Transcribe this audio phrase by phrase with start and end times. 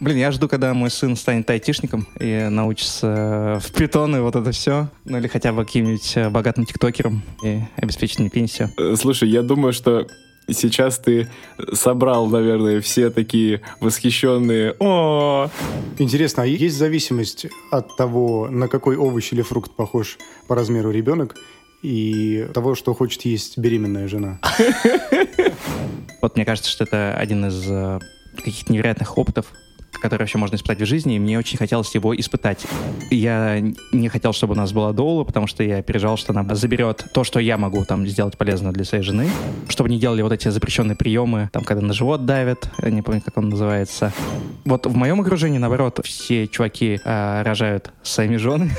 [0.00, 4.50] Блин, я жду, когда мой сын станет айтишником и научится в питон и вот это
[4.50, 4.88] все.
[5.04, 8.70] Ну или хотя бы каким-нибудь э, богатым тиктокером и обеспечит мне пенсию.
[8.78, 10.06] Э, Слушай, я думаю, что
[10.48, 11.28] сейчас ты
[11.74, 15.50] собрал, наверное, все такие восхищенные «О!».
[15.98, 20.16] Интересно, а есть зависимость от того, на какой овощ или фрукт похож
[20.48, 21.36] по размеру ребенок,
[21.82, 24.40] и того, что хочет есть беременная жена?
[26.22, 27.98] Вот мне кажется, что это один из э,
[28.36, 29.46] каких-то невероятных опытов,
[29.92, 32.66] который вообще можно испытать в жизни, и мне очень хотелось его испытать.
[33.10, 33.60] Я
[33.92, 37.24] не хотел, чтобы у нас была доула, потому что я переживал, что она заберет то,
[37.24, 39.28] что я могу там сделать полезно для своей жены,
[39.68, 43.22] чтобы не делали вот эти запрещенные приемы, там, когда на живот давят, я не помню,
[43.24, 44.12] как он называется.
[44.64, 48.72] Вот в моем окружении, наоборот, все чуваки э, рожают своими женами.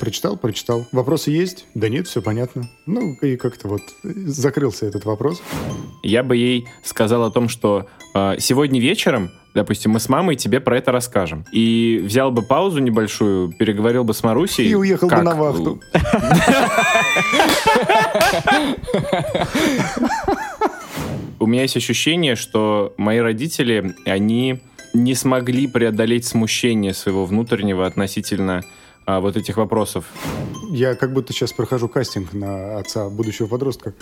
[0.00, 0.86] Прочитал, прочитал.
[0.92, 1.66] Вопросы есть?
[1.74, 2.68] Да нет, все понятно.
[2.86, 5.40] Ну, и как-то вот закрылся этот вопрос.
[6.02, 10.60] Я бы ей сказал о том, что э, сегодня вечером допустим, мы с мамой тебе
[10.60, 11.44] про это расскажем.
[11.52, 14.66] И взял бы паузу небольшую, переговорил бы с Марусей.
[14.66, 15.20] И уехал как...
[15.20, 15.80] бы на вахту.
[21.38, 24.60] У меня есть ощущение, что мои родители, они
[24.94, 28.62] не смогли преодолеть смущение своего внутреннего относительно
[29.06, 30.06] а, вот этих вопросов.
[30.70, 33.94] Я как будто сейчас прохожу кастинг на отца будущего подростка.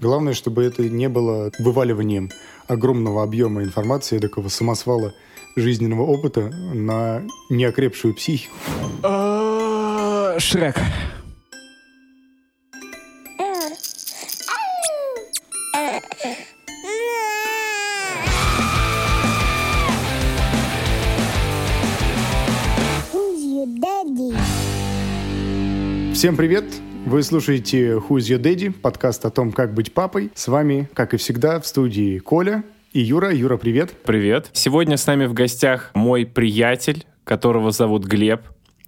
[0.00, 2.30] Главное, чтобы это не было вываливанием
[2.68, 5.14] огромного объема информации, такого самосвала
[5.56, 8.54] жизненного опыта на неокрепшую психику.
[10.38, 10.76] Шрек.
[26.24, 26.64] Всем привет!
[27.04, 30.30] Вы слушаете Who's Your Daddy, подкаст о том, как быть папой.
[30.34, 33.30] С вами, как и всегда, в студии Коля и Юра.
[33.30, 33.92] Юра, привет!
[34.06, 34.48] Привет!
[34.54, 38.40] Сегодня с нами в гостях мой приятель, которого зовут Глеб.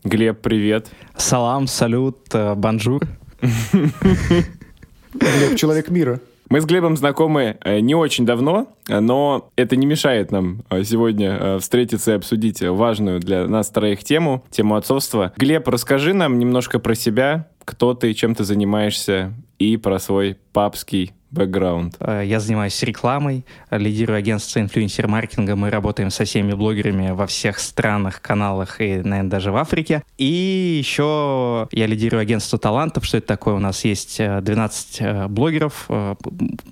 [0.03, 0.89] Глеб, привет!
[1.19, 3.03] Салам, салют, э, bonjour.
[3.43, 6.21] Глеб, человек мира.
[6.49, 11.59] Мы с Глебом знакомы э, не очень давно, но это не мешает нам э, сегодня
[11.59, 15.33] встретиться и обсудить важную для нас троих тему, тему отцовства.
[15.37, 21.13] Глеб, расскажи нам немножко про себя, кто ты, чем ты занимаешься и про свой папский
[21.37, 21.97] бэкграунд?
[22.01, 25.55] Я занимаюсь рекламой, лидирую агентство инфлюенсер-маркетинга.
[25.57, 30.03] Мы работаем со всеми блогерами во всех странах, каналах и, наверное, даже в Африке.
[30.19, 33.05] И еще я лидирую агентство талантов.
[33.05, 33.55] Что это такое?
[33.55, 35.89] У нас есть 12 блогеров,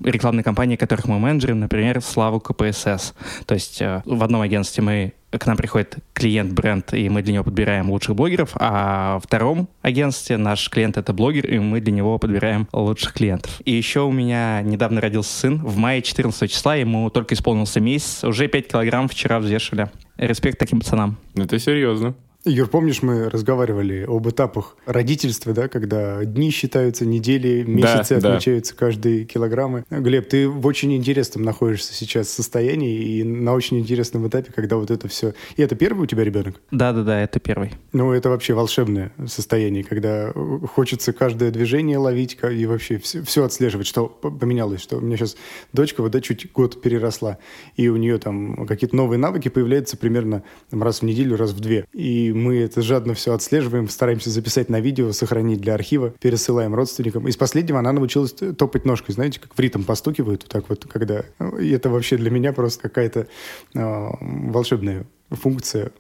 [0.03, 3.15] рекламные компании, которых мы менеджерим, например, Славу КПСС.
[3.47, 7.91] То есть в одном агентстве мы к нам приходит клиент-бренд, и мы для него подбираем
[7.91, 12.69] лучших блогеров, а в втором агентстве наш клиент— это блогер, и мы для него подбираем
[12.73, 13.61] лучших клиентов.
[13.65, 15.59] И еще у меня недавно родился сын.
[15.65, 18.25] В мае 14 числа ему только исполнился месяц.
[18.25, 19.91] Уже 5 килограмм вчера взвешивали.
[20.17, 21.17] Респект таким пацанам.
[21.35, 22.15] Это серьезно.
[22.47, 28.75] Юр, помнишь, мы разговаривали об этапах родительства, да, когда дни считаются, недели, месяцы да, отмечаются
[28.75, 28.81] да.
[28.81, 29.85] каждые килограммы.
[29.89, 34.91] Глеб, ты в очень интересном находишься сейчас состоянии и на очень интересном этапе, когда вот
[34.91, 35.33] это все...
[35.57, 36.61] И это первый у тебя ребенок?
[36.71, 37.73] Да-да-да, это первый.
[37.95, 40.31] Ну, это вообще волшебное состояние, когда
[40.75, 45.37] хочется каждое движение ловить и вообще все, все отслеживать, что поменялось, что у меня сейчас
[45.73, 47.39] дочка вот да, чуть год переросла,
[47.77, 51.87] и у нее там какие-то новые навыки появляются примерно раз в неделю, раз в две.
[51.95, 57.29] И мы это жадно все отслеживаем, стараемся записать на видео, сохранить для архива, пересылаем родственникам.
[57.29, 61.25] Из последнего она научилась топать ножкой, знаете, как в ритм постукивают, вот так вот, когда...
[61.61, 63.27] И это вообще для меня просто какая-то
[63.75, 65.93] э, волшебная функция.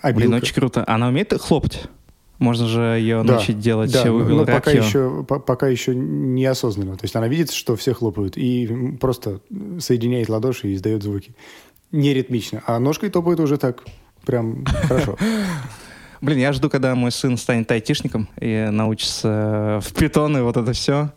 [0.00, 0.28] Обилка.
[0.28, 0.84] Блин, очень круто.
[0.86, 1.88] Она умеет хлопать?
[2.38, 6.96] Можно же ее да, научить делать да, но пока еще, по, пока еще неосознанно.
[6.96, 9.40] То есть она видит, что все хлопают, и просто
[9.78, 11.34] соединяет ладоши и издает звуки.
[11.92, 12.62] Не ритмично.
[12.66, 13.84] А ножкой топает уже так
[14.26, 15.16] прям хорошо.
[16.20, 20.72] Блин, я жду, когда мой сын станет айтишником и научится в питон и вот это
[20.72, 21.10] все.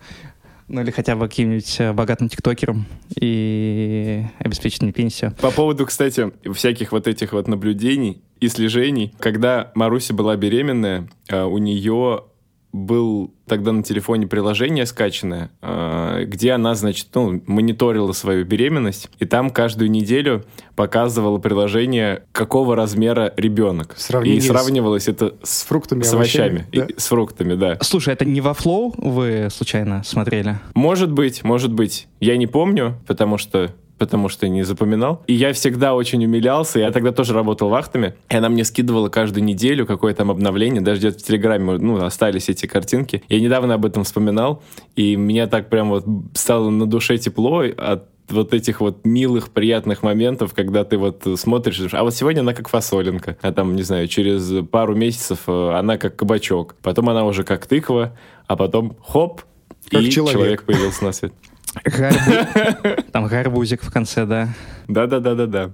[0.67, 2.85] Ну или хотя бы каким-нибудь э, богатым тиктокером
[3.19, 5.33] и обеспечит мне пенсию.
[5.41, 11.43] По поводу, кстати, всяких вот этих вот наблюдений и слежений, когда Маруся была беременная, э,
[11.43, 12.21] у нее
[12.71, 19.25] был тогда на телефоне приложение скачанное, а, где она, значит, ну, мониторила свою беременность, и
[19.25, 20.45] там каждую неделю
[20.75, 23.95] показывало приложение, какого размера ребенок.
[23.97, 26.85] Сравнение и сравнивалось с, это с фруктами, с овощами, да?
[26.85, 27.77] и, с фруктами, да.
[27.81, 30.59] Слушай, это не во Flow вы случайно смотрели?
[30.75, 32.07] Может быть, может быть.
[32.19, 35.21] Я не помню, потому что потому что не запоминал.
[35.27, 36.79] И я всегда очень умилялся.
[36.79, 38.15] Я тогда тоже работал вахтами.
[38.29, 40.81] И она мне скидывала каждую неделю какое-то там обновление.
[40.81, 43.21] Даже где-то в Телеграме ну, остались эти картинки.
[43.29, 44.63] Я недавно об этом вспоминал.
[44.95, 50.03] И мне так прям вот стало на душе тепло от вот этих вот милых, приятных
[50.03, 54.07] моментов, когда ты вот смотришь, а вот сегодня она как фасолинка, а там, не знаю,
[54.07, 58.15] через пару месяцев э, она как кабачок, потом она уже как тыква,
[58.45, 59.41] а потом хоп,
[59.89, 60.33] как и человек.
[60.33, 61.33] человек появился на свет.
[63.11, 64.49] Там гарбузик в конце, да.
[64.87, 65.71] Да-да-да-да-да.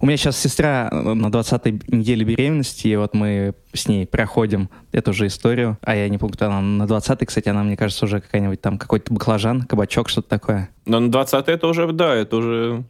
[0.00, 5.12] У меня сейчас сестра на 20-й неделе беременности, и вот мы с ней проходим эту
[5.12, 5.78] же историю.
[5.82, 8.78] А я не помню, кто она на 20-й, кстати, она, мне кажется, уже какая-нибудь там
[8.78, 10.68] какой-то баклажан, кабачок, что-то такое.
[10.84, 12.84] Но на 20-й это уже, да, это уже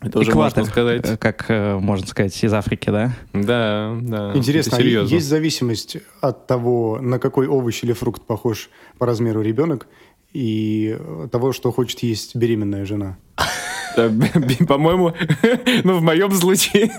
[0.00, 1.04] это уже Экватор, можно сказать.
[1.04, 3.12] Э, как э, можно сказать, из Африки, да?
[3.32, 4.32] Да, да.
[4.34, 9.88] Интересно, а есть зависимость от того, на какой овощ или фрукт похож по размеру ребенок,
[10.32, 10.98] и
[11.30, 13.18] того, что хочет есть беременная жена?
[14.68, 15.12] По-моему,
[15.84, 16.90] ну, в моем случае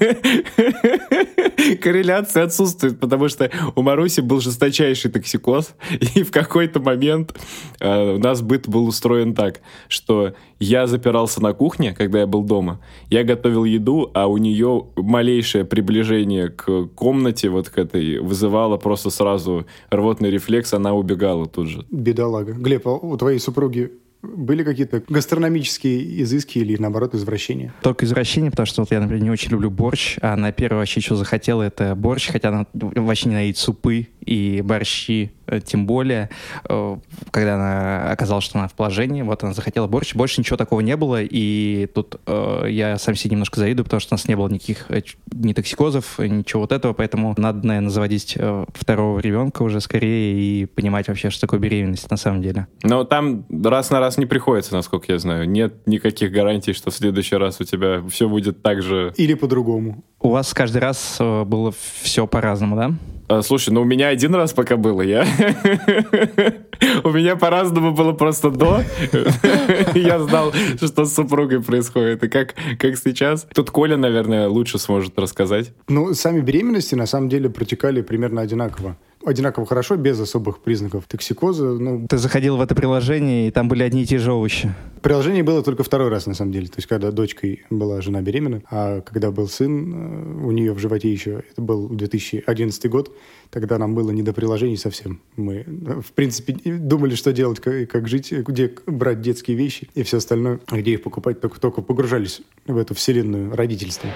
[1.82, 5.76] корреляция отсутствует, потому что у Маруси был жесточайший токсикоз,
[6.16, 7.36] и в какой-то момент
[7.80, 12.44] э, у нас быт был устроен так, что я запирался на кухне, когда я был
[12.44, 12.80] дома,
[13.10, 19.10] я готовил еду, а у нее малейшее приближение к комнате вот к этой вызывало просто
[19.10, 21.86] сразу рвотный рефлекс, она убегала тут же.
[21.92, 22.54] Бедолага.
[22.54, 23.92] Глеб, а у твоей супруги
[24.22, 27.74] были какие-то гастрономические изыски или, наоборот, извращения?
[27.82, 31.00] Только извращения, потому что вот я, например, не очень люблю борщ, а на первое вообще,
[31.00, 35.32] что захотела, это борщ, хотя она вообще ненавидит супы и борщи,
[35.66, 36.30] тем более,
[36.68, 36.98] э,
[37.32, 40.96] когда она оказалась, что она в положении, вот она захотела борщ, больше ничего такого не
[40.96, 44.50] было, и тут э, я сам себе немножко завидую, потому что у нас не было
[44.50, 44.88] никаких
[45.32, 48.38] ни токсикозов, ничего вот этого, поэтому надо, наверное, заводить
[48.74, 52.68] второго ребенка уже скорее и понимать вообще, что такое беременность на самом деле.
[52.84, 55.50] Но там раз на раз не приходится, насколько я знаю.
[55.50, 59.14] Нет никаких гарантий, что в следующий раз у тебя все будет так же...
[59.18, 60.04] Или по-другому.
[60.22, 62.94] У вас каждый раз было все по-разному, да?
[63.30, 65.26] А, слушай, ну у меня один раз пока было, я...
[67.04, 68.84] У меня по-разному было просто до.
[69.94, 72.24] Я знал, что с супругой происходит.
[72.24, 73.46] И как, как сейчас.
[73.54, 75.74] Тут Коля, наверное, лучше сможет рассказать.
[75.90, 78.96] Ну, сами беременности на самом деле протекали примерно одинаково
[79.26, 81.66] одинаково хорошо, без особых признаков токсикоза.
[81.66, 84.74] Ну, Ты заходил в это приложение, и там были одни и те же овощи.
[85.02, 86.68] Приложение было только второй раз, на самом деле.
[86.68, 90.80] То есть, когда дочкой была жена беременна, а когда был сын, э, у нее в
[90.80, 93.16] животе еще, это был 2011 год,
[93.50, 95.22] тогда нам было не до приложений совсем.
[95.36, 100.04] Мы, э, в принципе, думали, что делать, как, как жить, где брать детские вещи и
[100.04, 104.10] все остальное, где их покупать, только, только погружались в эту вселенную родительства.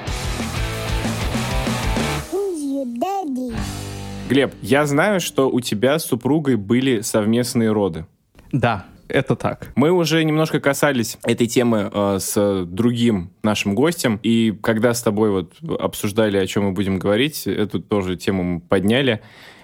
[4.30, 8.06] Глеб, я знаю, что у тебя с супругой были совместные роды.
[8.52, 9.72] Да, это так.
[9.75, 15.30] Мы уже немножко касались этой темы э, с другим нашим гостем, и когда с тобой
[15.30, 19.22] вот обсуждали, о чем мы будем говорить, эту тоже тему мы подняли.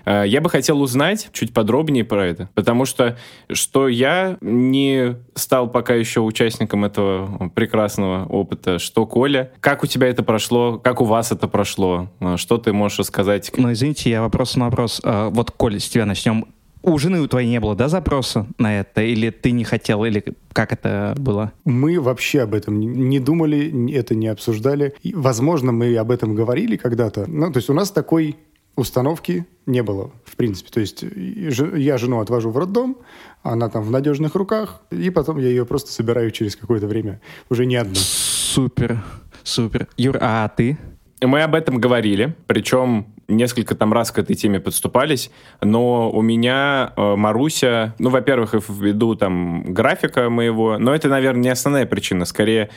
[0.10, 3.18] Э, я бы хотел узнать чуть подробнее про это, потому что
[3.52, 10.08] что я не стал пока еще участником этого прекрасного опыта, что Коля, как у тебя
[10.08, 13.52] это прошло, как у вас это прошло, э, что ты можешь рассказать?
[13.56, 15.00] Ну, извините, я вопрос на вопрос.
[15.04, 16.48] Э, вот, Коля, с тебя начнем.
[16.82, 19.02] У жены у твоей не было, да, запроса на это?
[19.02, 20.24] Или ты не хотел, или
[20.54, 21.52] как это было?
[21.66, 24.96] Мы вообще об этом не думали, это не обсуждали.
[25.14, 27.26] возможно, мы об этом говорили когда-то.
[27.28, 28.38] Ну, то есть у нас такой
[28.80, 30.72] установки не было, в принципе.
[30.72, 32.98] То есть я жену отвожу в роддом,
[33.44, 37.66] она там в надежных руках, и потом я ее просто собираю через какое-то время, уже
[37.66, 37.96] не одну.
[37.96, 39.04] Супер,
[39.44, 39.88] супер.
[39.98, 40.78] Юр, а ты?
[41.22, 45.32] Мы об этом говорили, причем несколько там раз к этой теме подступались,
[45.62, 51.50] но у меня э, Маруся, ну, во-первых, ввиду там графика моего, но это, наверное, не
[51.50, 52.70] основная причина, скорее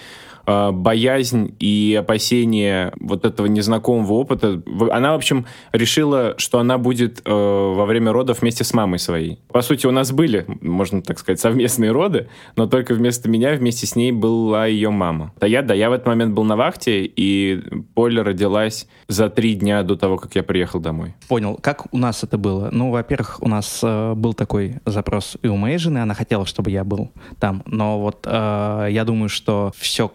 [0.47, 4.63] боязнь и опасение вот этого незнакомого опыта.
[4.91, 9.39] Она, в общем, решила, что она будет э, во время родов вместе с мамой своей.
[9.49, 13.87] По сути, у нас были, можно так сказать, совместные роды, но только вместо меня вместе
[13.87, 15.33] с ней была ее мама.
[15.41, 17.63] Да я, да, я в этот момент был на вахте, и
[17.95, 21.15] Поля родилась за три дня до того, как я приехал домой.
[21.29, 21.59] Понял.
[21.61, 22.71] Как у нас это было?
[22.73, 26.71] Ну, во-первых, у нас э, был такой запрос и у моей жены, она хотела, чтобы
[26.71, 30.13] я был там, но вот э, я думаю, что все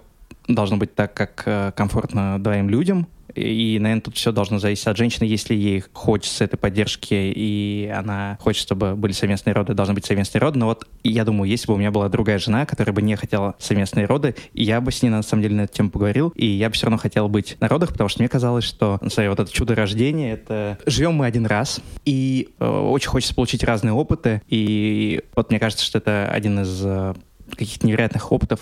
[0.48, 3.08] должно быть так, как э, комфортно двоим людям.
[3.36, 5.26] И, наверное, тут все должно зависеть от женщины.
[5.26, 10.42] Если ей хочется этой поддержки, и она хочет, чтобы были совместные роды, должны быть совместные
[10.42, 10.58] роды.
[10.58, 13.56] Но вот я думаю, если бы у меня была другая жена, которая бы не хотела
[13.60, 16.70] совместные роды, я бы с ней, на самом деле, на эту тему поговорил, и я
[16.70, 19.52] бы все равно хотел быть на родах, потому что мне казалось, что, самом вот это
[19.52, 20.80] чудо рождения, это...
[20.86, 25.86] Живем мы один раз, и э, очень хочется получить разные опыты, и вот мне кажется,
[25.86, 27.14] что это один из э,
[27.52, 28.62] каких-то невероятных опытов,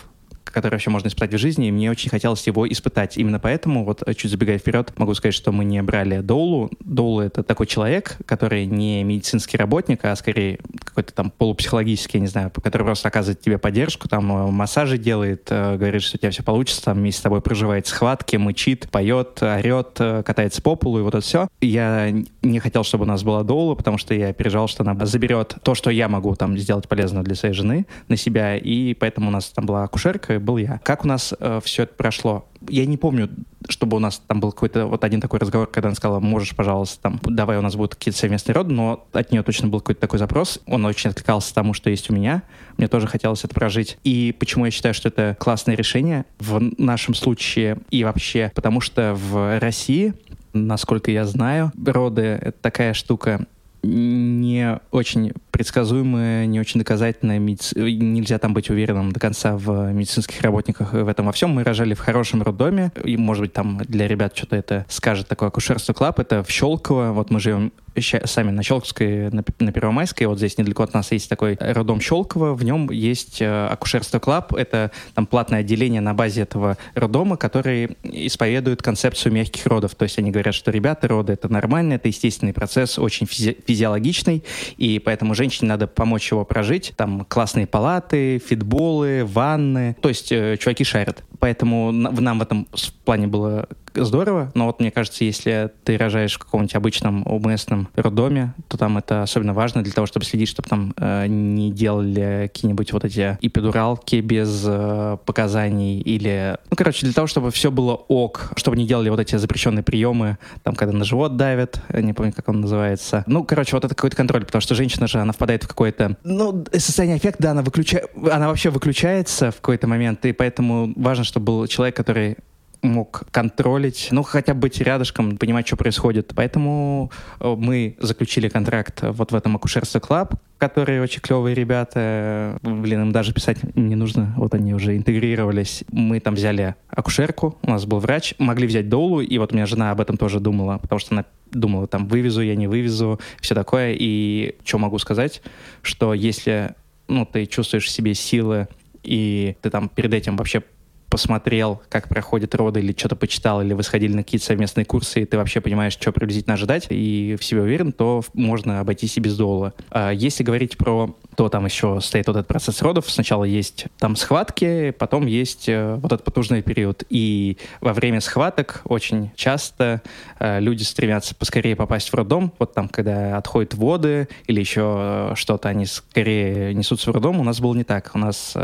[0.55, 3.17] который вообще можно испытать в жизни, и мне очень хотелось его испытать.
[3.17, 6.71] Именно поэтому, вот чуть забегая вперед, могу сказать, что мы не брали Доулу.
[6.79, 12.27] Доулу— это такой человек, который не медицинский работник, а скорее какой-то там полупсихологический, я не
[12.27, 16.31] знаю, который просто оказывает тебе поддержку, там э, массажи делает, э, говорит, что у тебя
[16.31, 21.00] все получится, там вместе с тобой проживает схватки, мычит, поет, орет, э, катается по полу,
[21.00, 21.50] и вот это все.
[21.59, 25.57] Я не хотел, чтобы у нас была Доула, потому что я переживал, что она заберет
[25.63, 29.31] то, что я могу там сделать полезно для своей жены на себя, и поэтому у
[29.31, 30.80] нас там была акушерка, был я.
[30.84, 32.46] Как у нас э, все это прошло?
[32.70, 33.30] Я не помню,
[33.68, 37.02] чтобы у нас там был какой-то вот один такой разговор, когда она сказала, можешь, пожалуйста,
[37.02, 40.20] там, давай у нас будут какие-то совместные роды, но от нее точно был какой-то такой
[40.20, 40.60] запрос.
[40.66, 42.44] Он очень откликался тому, что есть у меня.
[42.78, 43.98] Мне тоже хотелось это прожить.
[44.04, 49.14] И почему я считаю, что это классное решение в нашем случае и вообще, потому что
[49.16, 50.14] в России
[50.56, 53.46] насколько я знаю, роды— это такая штука,
[53.84, 57.39] не очень предсказуемое, не очень доказательное.
[57.39, 61.51] Нельзя там быть уверенным до конца в медицинских работниках в этом во всем.
[61.51, 65.47] Мы рожали в хорошем роддоме, и, может быть, там для ребят что-то это скажет такое
[65.47, 66.19] акушерство клаб.
[66.19, 67.13] Это в Щелково.
[67.13, 67.71] Вот мы живем
[68.01, 70.27] сами на Щелковской, на, Первомайской.
[70.27, 72.53] Вот здесь недалеко от нас есть такой роддом Щелково.
[72.53, 74.53] В нем есть э, акушерство клаб.
[74.53, 79.95] Это там платное отделение на базе этого роддома, который исповедует концепцию мягких родов.
[79.95, 84.43] То есть они говорят, что ребята, роды— это нормально, это естественный процесс, очень физи физиологичный,
[84.77, 86.94] и поэтому женщине надо помочь его прожить.
[86.96, 89.96] Там классные палаты, фитболы, ванны.
[90.02, 91.24] То есть э, чуваки шарят.
[91.39, 92.68] Поэтому нам в этом
[93.04, 93.68] плане было
[94.04, 98.98] здорово, но вот мне кажется, если ты рожаешь в каком-нибудь обычном уместном роддоме, то там
[98.98, 103.38] это особенно важно для того, чтобы следить, чтобы там э, не делали какие-нибудь вот эти
[103.42, 106.58] эпидуралки без э, показаний или...
[106.70, 110.38] Ну, короче, для того, чтобы все было ок, чтобы не делали вот эти запрещенные приемы,
[110.63, 113.24] там, когда на живот давят, не помню, как он называется.
[113.27, 116.18] Ну, короче, вот это какой-то контроль, потому что женщина же, она впадает в какое-то...
[116.24, 118.10] Ну, состояние эффекта, да, она выключает...
[118.32, 122.38] Она вообще выключается в какой-то момент, и поэтому важно, чтобы был человек, который
[122.86, 126.34] мог контролить, ну, хотя бы быть рядышком, понимать, что происходит.
[126.36, 132.58] Поэтому э, мы заключили контракт вот в этом акушерство клаб, которые очень клевые ребята.
[132.62, 134.34] Блин, им даже писать не нужно.
[134.38, 135.84] Вот они уже интегрировались.
[135.91, 139.65] Мы там взяли акушерку, у нас был врач, могли взять доулу, и вот у меня
[139.65, 143.55] жена об этом тоже думала, потому что она думала, там, вывезу я, не вывезу, все
[143.55, 143.96] такое.
[143.98, 145.41] И что могу сказать,
[145.82, 146.75] что если
[147.08, 148.67] ну, ты чувствуешь в себе силы,
[149.03, 150.63] и ты там перед этим вообще
[151.09, 155.25] посмотрел, как проходят роды, или что-то почитал, или вы сходили на какие-то совместные курсы, и
[155.25, 159.38] ты вообще понимаешь, что приблизительно ожидать, и в себе уверен, то можно обойтись и без
[159.38, 159.74] доула.
[159.91, 163.09] А если говорить про то там еще стоит вот этот процесс родов.
[163.09, 167.03] Сначала есть там схватки, потом есть э, вот этот потужный период.
[167.09, 170.01] И во время схваток очень часто
[170.39, 172.53] э, люди стремятся поскорее попасть в роддом.
[172.57, 177.39] Вот там, когда отходят воды или еще э, что-то, они скорее несутся в роддом.
[177.39, 178.12] У нас было не так.
[178.13, 178.55] У нас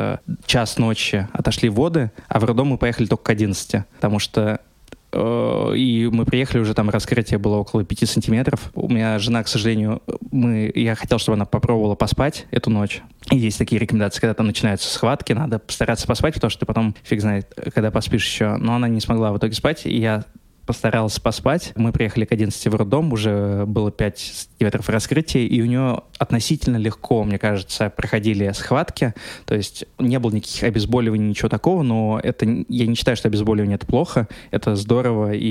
[0.45, 4.62] час ночи отошли воды, а в роддом мы поехали только к 11, потому что
[5.14, 8.72] Э, и мы приехали уже, там раскрытие было около 5 сантиметров.
[8.74, 13.02] У меня жена, к сожалению, мы, я хотел, чтобы она попробовала поспать эту ночь.
[13.30, 16.96] И есть такие рекомендации, когда там начинаются схватки, надо постараться поспать, потому что ты потом
[17.04, 18.58] фиг знает, когда поспишь еще.
[18.58, 20.26] Но она не смогла в итоге спать, и я
[20.66, 21.74] постарался поспать.
[21.76, 26.78] Мы приехали к 11 в роддом, уже было 5 сантиметров раскрытия, и у нее относительно
[26.78, 29.16] легко, мне кажется, проходили схватки.
[29.46, 33.75] То есть не было никаких обезболиваний, ничего такого, но это я не считаю, что обезболивание
[33.75, 35.48] это плохо, это здорово, и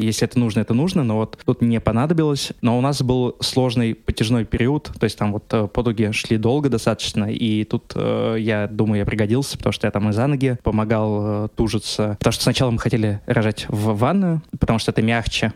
[0.00, 2.52] если это нужно, это нужно, но вот тут не понадобилось.
[2.60, 6.68] Но у нас был сложный потяжной период, то есть там вот э, подуги шли долго
[6.68, 10.56] достаточно, и тут э, я думаю, я пригодился, потому что я там и за ноги
[10.62, 12.16] помогал э, тужиться.
[12.20, 15.52] Потому что сначала мы хотели рожать в ванную, потому что это мягче.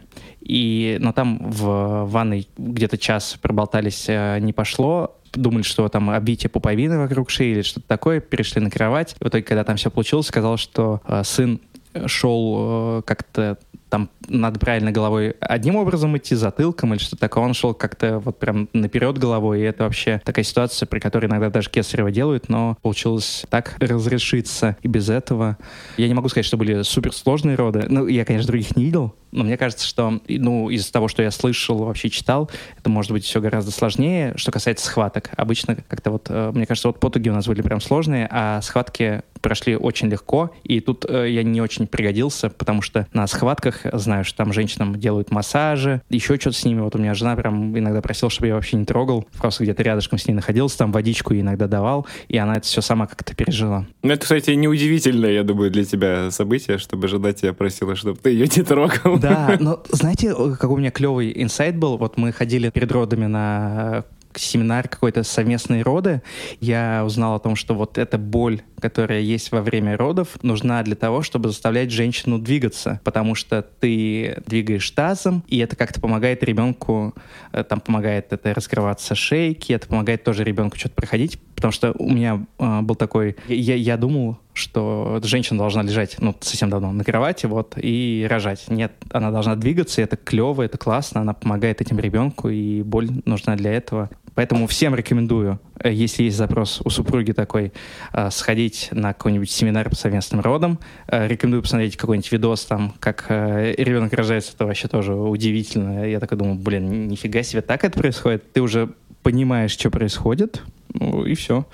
[0.46, 5.14] И, но там в ванной где-то час проболтались, э, не пошло.
[5.32, 9.14] Думали, что там обвитие пуповины вокруг шеи или что-то такое, перешли на кровать.
[9.20, 11.60] В итоге, когда там все получилось, сказал, что э, сын
[12.06, 13.58] шел э, как-то
[13.96, 17.44] там надо правильно головой одним образом идти, затылком или что-то такое.
[17.44, 21.48] Он шел как-то вот прям наперед головой, и это вообще такая ситуация, при которой иногда
[21.48, 25.56] даже кесарево делают, но получилось так разрешиться и без этого.
[25.96, 27.86] Я не могу сказать, что были суперсложные роды.
[27.88, 31.30] Ну, я, конечно, других не видел, но мне кажется, что, ну, из того, что я
[31.30, 34.34] слышал, вообще читал, это может быть все гораздо сложнее.
[34.36, 37.80] Что касается схваток, обычно как-то вот, э, мне кажется, вот потуги у нас были прям
[37.80, 43.06] сложные, а схватки прошли очень легко, и тут э, я не очень пригодился, потому что
[43.12, 46.80] на схватках знаю, что там женщинам делают массажи, еще что-то с ними.
[46.80, 50.18] Вот у меня жена прям иногда просила, чтобы я вообще не трогал, просто где-то рядышком
[50.18, 53.86] с ней находился, там водичку иногда давал, и она это все сама как-то пережила.
[54.02, 58.30] Ну, это, кстати, неудивительное, я думаю, для тебя событие, чтобы жена тебя просила, чтобы ты
[58.30, 59.18] ее не трогал.
[59.18, 61.96] Да, но знаете, какой у меня клевый инсайт был?
[61.96, 64.04] Вот мы ходили перед родами на
[64.38, 66.22] семинар какой-то совместные роды,
[66.60, 70.96] я узнал о том, что вот эта боль, которая есть во время родов, нужна для
[70.96, 77.14] того, чтобы заставлять женщину двигаться, потому что ты двигаешь тазом, и это как-то помогает ребенку,
[77.52, 82.10] э, там помогает это раскрываться шейки, это помогает тоже ребенку что-то проходить, потому что у
[82.10, 87.04] меня э, был такой, я, я думал, что женщина должна лежать, ну, совсем давно на
[87.04, 88.64] кровати, вот, и рожать.
[88.68, 93.56] Нет, она должна двигаться, это клево, это классно, она помогает этим ребенку, и боль нужна
[93.56, 94.10] для этого.
[94.36, 97.72] Поэтому всем рекомендую, э, если есть запрос у супруги такой,
[98.12, 100.78] э, сходить на какой-нибудь семинар по совместным родам.
[101.08, 106.06] Э, рекомендую посмотреть какой-нибудь видос там, как ребенок рождается, это вообще тоже удивительно.
[106.06, 108.52] Я такой думаю, блин, нифига себе, так это происходит.
[108.52, 108.90] Ты уже
[109.22, 111.66] понимаешь, что происходит, ну и все.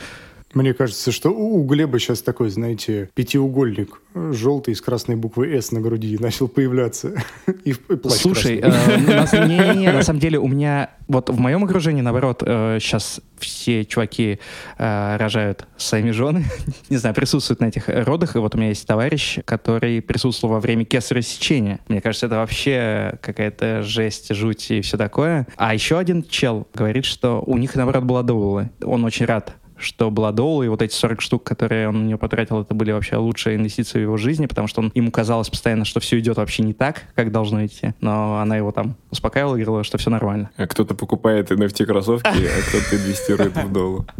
[0.54, 5.80] Мне кажется, что у Глеба сейчас такой, знаете, пятиугольник желтый с красной буквой «С» на
[5.80, 7.14] груди начал появляться.
[7.64, 8.98] И плащ Слушай, э,
[9.46, 14.38] не, на самом деле у меня вот в моем окружении, наоборот, э, сейчас все чуваки
[14.78, 16.44] э, рожают своими жены,
[16.88, 20.60] не знаю, присутствуют на этих родах, и вот у меня есть товарищ, который присутствовал во
[20.60, 21.80] время кесарево сечения.
[21.88, 25.46] Мне кажется, это вообще какая-то жесть, жуть и все такое.
[25.56, 28.70] А еще один чел говорит, что у них, наоборот, была доула.
[28.82, 32.60] Он очень рад что Бладоул и вот эти 40 штук, которые он на нее потратил,
[32.60, 36.00] это были вообще лучшие инвестиции в его жизни, потому что он, ему казалось постоянно, что
[36.00, 37.94] все идет вообще не так, как должно идти.
[38.00, 40.50] Но она его там успокаивала и говорила, что все нормально.
[40.56, 44.04] А кто-то покупает NFT-кроссовки, а кто-то инвестирует в доллар.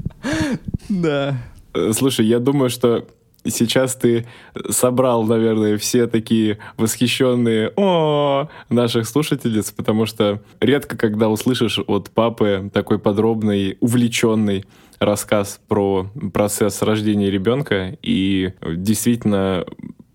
[0.88, 1.37] Да.
[1.75, 3.07] Э, слушай, я думаю, что
[3.45, 4.26] сейчас ты
[4.71, 12.71] собрал, наверное, все такие восхищенные о наших слушательниц, потому что редко, когда услышишь от папы
[12.73, 14.64] такой подробный, увлеченный
[15.04, 19.64] рассказ про процесс рождения ребенка и действительно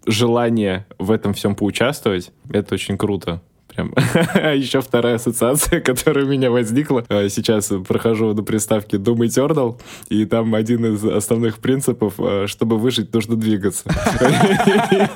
[0.06, 3.42] желание в этом всем поучаствовать, это очень круто
[3.78, 3.94] прям.
[4.56, 7.06] Еще вторая ассоциация, которая у меня возникла.
[7.10, 9.80] А, сейчас прохожу до приставки Doom Eternal,
[10.10, 13.90] и там один из основных принципов, а, чтобы выжить, нужно двигаться.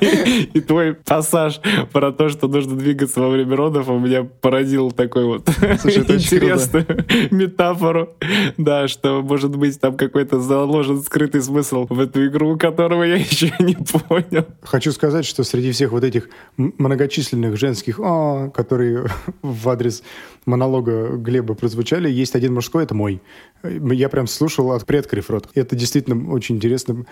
[0.00, 1.60] И твой пассаж
[1.92, 6.86] про то, что нужно двигаться во время родов, у меня породил такой вот интересную
[7.30, 8.10] метафору.
[8.56, 13.52] Да, что, может быть, там какой-то заложен скрытый смысл в эту игру, которого я еще
[13.58, 14.46] не понял.
[14.62, 19.06] Хочу сказать, что среди всех вот этих многочисленных женских «а, которые
[19.42, 20.02] в адрес
[20.46, 23.20] монолога Глеба прозвучали, есть один мужской, это мой.
[23.62, 25.48] Я прям слушал от предкрив рот.
[25.54, 27.06] Это действительно очень интересно,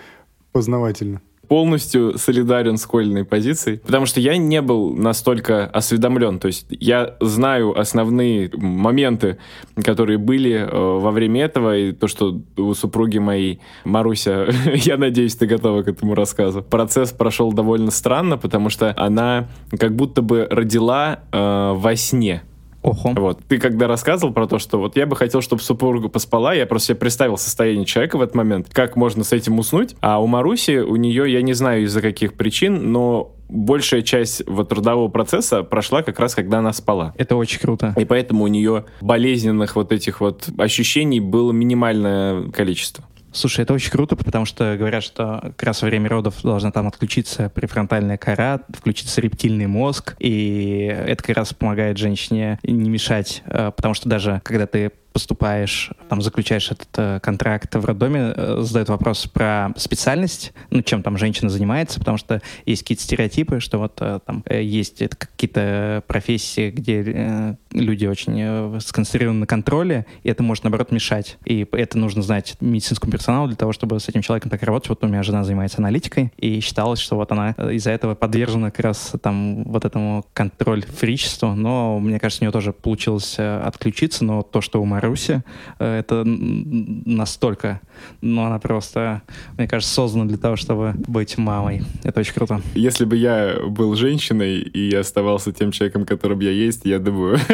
[0.51, 6.39] познавательно полностью солидарен с Колиной позицией, потому что я не был настолько осведомлен.
[6.39, 9.37] То есть я знаю основные моменты,
[9.83, 15.35] которые были э, во время этого, и то, что у супруги моей, Маруся, я надеюсь,
[15.35, 16.61] ты готова к этому рассказу.
[16.61, 22.43] Процесс прошел довольно странно, потому что она как будто бы родила э, во сне.
[22.81, 23.13] Ого.
[23.15, 23.39] Вот.
[23.47, 26.89] Ты когда рассказывал про то, что вот я бы хотел, чтобы супруга поспала, я просто
[26.89, 29.95] себе представил состояние человека в этот момент, как можно с этим уснуть.
[30.01, 34.69] А у Маруси, у нее, я не знаю из-за каких причин, но большая часть вот
[34.69, 37.13] трудового процесса прошла как раз, когда она спала.
[37.17, 37.93] Это очень круто.
[37.97, 43.03] И поэтому у нее болезненных вот этих вот ощущений было минимальное количество.
[43.33, 46.87] Слушай, это очень круто, потому что говорят, что как раз во время родов должна там
[46.87, 53.71] отключиться префронтальная кора, включиться рептильный мозг, и это как раз помогает женщине не мешать, э,
[53.75, 58.89] потому что даже когда ты поступаешь, там заключаешь этот э, контракт в роддоме, э, задают
[58.89, 63.97] вопрос про специальность, ну, чем там женщина занимается, потому что есть какие-то стереотипы, что вот
[64.01, 70.29] э, там э, есть какие-то профессии, где э, люди очень э, сконцентрированы на контроле, и
[70.29, 71.37] это может, наоборот, мешать.
[71.45, 74.89] И это нужно знать медицинскому персоналу для того, чтобы с этим человеком так работать.
[74.89, 78.71] Вот у меня жена занимается аналитикой, и считалось, что вот она э, из-за этого подвержена
[78.71, 84.23] как раз там вот этому контроль-фричеству, но мне кажется, у нее тоже получилось э, отключиться,
[84.25, 85.43] но то, что у Маруси,
[85.79, 87.81] э, это настолько,
[88.21, 89.21] ну, она просто,
[89.57, 91.83] мне кажется, создана для того, чтобы быть мамой.
[92.03, 92.61] Это очень круто.
[92.75, 97.37] Если бы я был женщиной и оставался тем человеком, которым я есть, я думаю,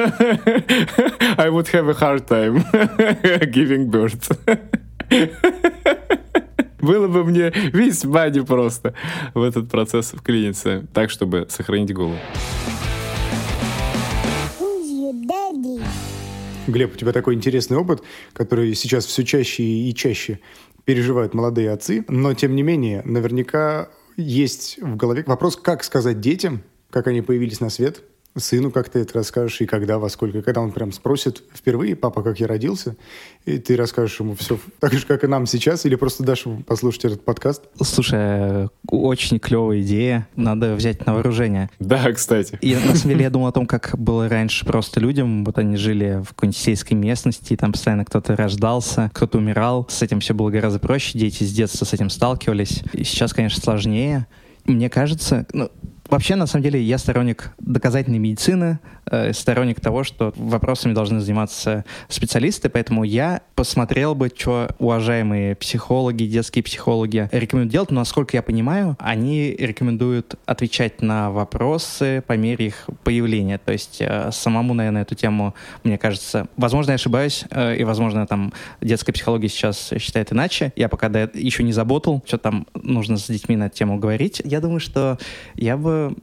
[1.37, 2.63] I would have a hard time
[3.51, 4.37] giving birth.
[6.81, 8.93] Было бы мне весьма непросто
[9.33, 12.17] в этот процесс вклиниться, так, чтобы сохранить голову.
[16.67, 18.03] Глеб, у тебя такой интересный опыт,
[18.33, 20.39] который сейчас все чаще и чаще
[20.83, 26.63] переживают молодые отцы, но тем не менее, наверняка есть в голове вопрос, как сказать детям,
[26.89, 28.03] как они появились на свет,
[28.39, 30.41] сыну как ты это расскажешь, и когда, во сколько.
[30.41, 32.95] Когда он прям спросит впервые, папа, как я родился,
[33.45, 36.63] и ты расскажешь ему все так же, как и нам сейчас, или просто дашь ему
[36.63, 37.63] послушать этот подкаст?
[37.81, 40.27] Слушай, очень клевая идея.
[40.35, 41.69] Надо взять на вооружение.
[41.79, 42.57] Да, кстати.
[42.61, 45.43] И на самом деле я думал о том, как было раньше просто людям.
[45.45, 49.87] Вот они жили в какой-нибудь сельской местности, там постоянно кто-то рождался, кто-то умирал.
[49.89, 51.17] С этим все было гораздо проще.
[51.17, 52.83] Дети с детства с этим сталкивались.
[52.93, 54.27] И сейчас, конечно, сложнее.
[54.65, 55.71] Мне кажется, ну,
[56.09, 58.79] Вообще, на самом деле, я сторонник доказательной медицины,
[59.31, 66.63] сторонник того, что вопросами должны заниматься специалисты, поэтому я посмотрел бы, что уважаемые психологи, детские
[66.63, 72.89] психологи рекомендуют делать, но, насколько я понимаю, они рекомендуют отвечать на вопросы по мере их
[73.03, 73.57] появления.
[73.57, 78.27] То есть э, самому, наверное, эту тему, мне кажется, возможно, я ошибаюсь, э, и, возможно,
[78.27, 80.73] там детская психология сейчас считает иначе.
[80.75, 84.41] Я пока еще не заботал, что там нужно с детьми на эту тему говорить.
[84.43, 85.17] Я думаю, что
[85.55, 86.15] я бы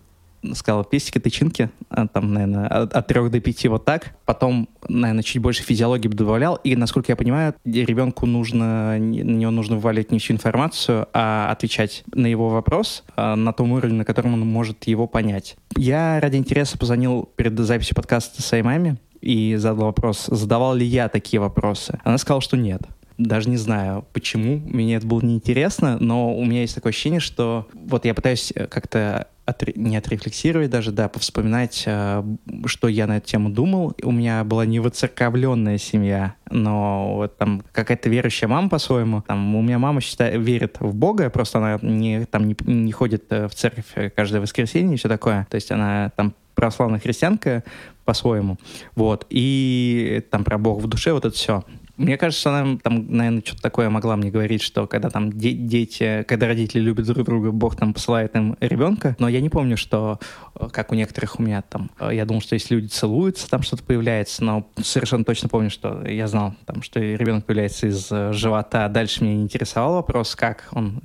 [0.54, 4.14] сказал, пестики, тычинки, а, там, наверное, от, от 3 до 5 вот так.
[4.24, 6.56] Потом, наверное, чуть больше физиологии бы добавлял.
[6.56, 12.04] И, насколько я понимаю, ребенку нужно, на него нужно вываливать не всю информацию, а отвечать
[12.12, 15.56] на его вопрос а, на том уровне, на котором он может его понять.
[15.76, 21.08] Я ради интереса позвонил перед записью подкаста своей маме и задал вопрос, задавал ли я
[21.08, 21.98] такие вопросы.
[22.04, 22.82] Она сказала, что нет
[23.18, 27.68] даже не знаю, почему, мне это было неинтересно, но у меня есть такое ощущение, что
[27.72, 29.72] вот я пытаюсь э, как-то отре...
[29.76, 32.24] не отрефлексировать даже, да, повспоминать, э,
[32.66, 33.94] что я на эту тему думал.
[34.02, 39.22] У меня была не воцерковленная семья, но вот там какая-то верующая мама по-своему.
[39.22, 43.26] Там у меня мама считает, верит в Бога, просто она не, там не, не ходит
[43.30, 45.46] э, в церковь каждое воскресенье и все такое.
[45.50, 47.64] То есть она там православная христианка
[48.04, 48.58] по-своему.
[48.94, 49.26] Вот.
[49.30, 51.64] И там про Бога в душе, вот это все.
[51.96, 56.24] Мне кажется, она там, наверное, что-то такое могла мне говорить, что когда там де- дети,
[56.26, 59.14] когда родители любят друг друга, Бог там посылает им ребенка.
[59.18, 60.18] Но я не помню, что,
[60.58, 63.62] э, как у некоторых у меня там, э, я думал, что если люди целуются, там
[63.62, 68.32] что-то появляется, но совершенно точно помню, что я знал, там, что ребенок появляется из э,
[68.32, 68.88] живота.
[68.88, 70.98] Дальше меня не интересовал вопрос, как он,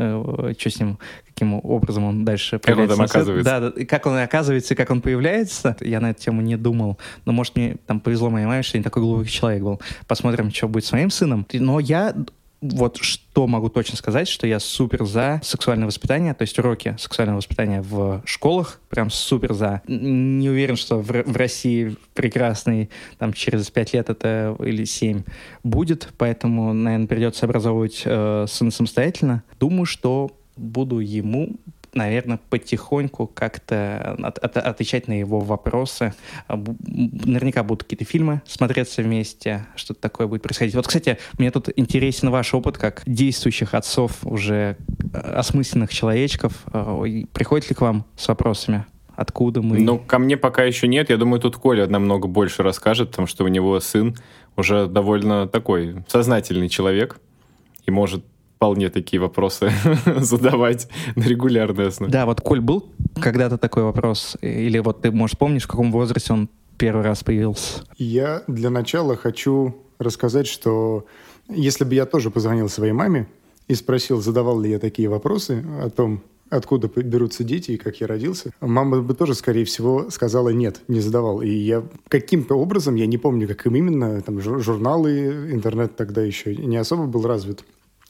[0.58, 0.98] что с ним,
[1.40, 3.44] каким образом он дальше Как он там оказывается.
[3.44, 5.78] Да, да, как он оказывается и как он появляется.
[5.80, 6.98] Я на эту тему не думал.
[7.26, 9.82] Но, может, мне там повезло моей маме, что я не такой глубокий человек был.
[10.06, 11.48] Посмотрим, что будет с моим сыном.
[11.54, 12.14] Но я
[12.62, 17.38] вот что могу точно сказать, что я супер за сексуальное воспитание, то есть уроки сексуального
[17.38, 19.82] воспитания в школах, прям супер за.
[19.88, 25.24] Не уверен, что в, в России прекрасный, там через пять лет это или семь
[25.64, 29.44] будет, поэтому, наверное, придется образовывать э, сына самостоятельно.
[29.58, 31.56] Думаю, что буду ему
[31.94, 36.14] наверное, потихоньку как-то от, от, отвечать на его вопросы.
[36.48, 40.76] Наверняка будут какие-то фильмы смотреться вместе, что-то такое будет происходить.
[40.76, 44.78] Вот, кстати, мне тут интересен ваш опыт как действующих отцов, уже
[45.14, 46.54] э, осмысленных человечков.
[46.74, 48.86] Э, приходит ли к вам с вопросами?
[49.16, 49.80] Откуда мы?
[49.80, 51.10] Ну, ко мне пока еще нет.
[51.10, 54.16] Я думаю, тут Коля намного больше расскажет, потому что у него сын
[54.56, 57.20] уже довольно такой сознательный человек
[57.86, 58.24] и может
[58.60, 59.72] вполне такие вопросы
[60.18, 62.12] задавать на регулярной основе.
[62.12, 62.90] Да, вот, Коль, был
[63.22, 64.36] когда-то такой вопрос?
[64.42, 67.86] Или вот ты, может, помнишь, в каком возрасте он первый раз появился?
[67.98, 71.06] Я для начала хочу рассказать, что
[71.48, 73.30] если бы я тоже позвонил своей маме
[73.70, 78.08] и спросил, задавал ли я такие вопросы о том, откуда берутся дети и как я
[78.08, 81.42] родился, мама бы тоже, скорее всего, сказала нет, не задавал.
[81.42, 86.54] И я каким-то образом, я не помню, как им именно, там журналы, интернет тогда еще
[86.58, 87.64] не особо был развит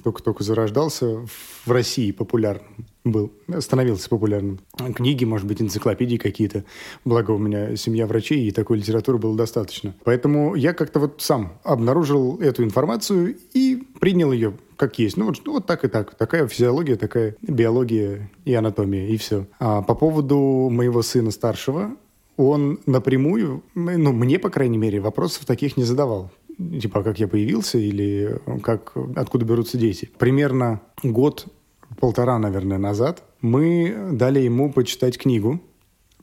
[0.03, 1.25] только-только зарождался,
[1.65, 4.59] в России популярным был, становился популярным.
[4.95, 6.63] Книги, может быть, энциклопедии какие-то.
[7.05, 9.95] Благо у меня семья врачей, и такой литературы было достаточно.
[10.03, 15.17] Поэтому я как-то вот сам обнаружил эту информацию и принял ее как есть.
[15.17, 16.15] Ну вот, ну, вот так и так.
[16.15, 19.45] Такая физиология, такая биология и анатомия, и все.
[19.59, 21.91] А по поводу моего сына старшего,
[22.37, 26.31] он напрямую, ну, мне, по крайней мере, вопросов таких не задавал
[26.81, 30.09] типа, как я появился или как, откуда берутся дети.
[30.17, 31.47] Примерно год,
[31.99, 35.61] полтора, наверное, назад мы дали ему почитать книгу.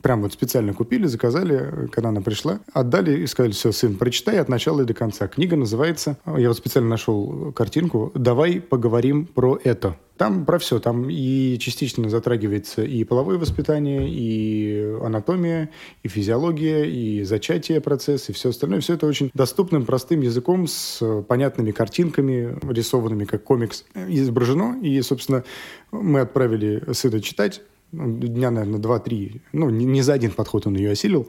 [0.02, 2.60] Прям вот специально купили, заказали, когда она пришла.
[2.72, 5.26] Отдали и сказали, все, сын, прочитай от начала и до конца.
[5.26, 9.96] Книга называется, я вот специально нашел картинку, «Давай поговорим про это».
[10.16, 15.70] Там про все, там и частично затрагивается и половое воспитание, и анатомия,
[16.02, 18.80] и физиология, и зачатие процесс, и все остальное.
[18.80, 24.80] Все это очень доступным, простым языком, с понятными картинками, рисованными как комикс, изображено.
[24.82, 25.44] И, собственно,
[25.92, 27.60] мы отправили сына читать.
[27.92, 29.42] Дня, наверное, два-три.
[29.52, 31.28] Ну, не за один подход он ее осилил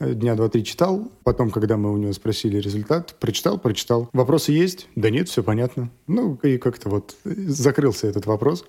[0.00, 1.10] дня два-три читал.
[1.24, 4.08] Потом, когда мы у него спросили результат, прочитал, прочитал.
[4.12, 4.88] Вопросы есть?
[4.96, 5.90] Да нет, все понятно.
[6.06, 8.64] Ну, и как-то вот закрылся этот вопрос.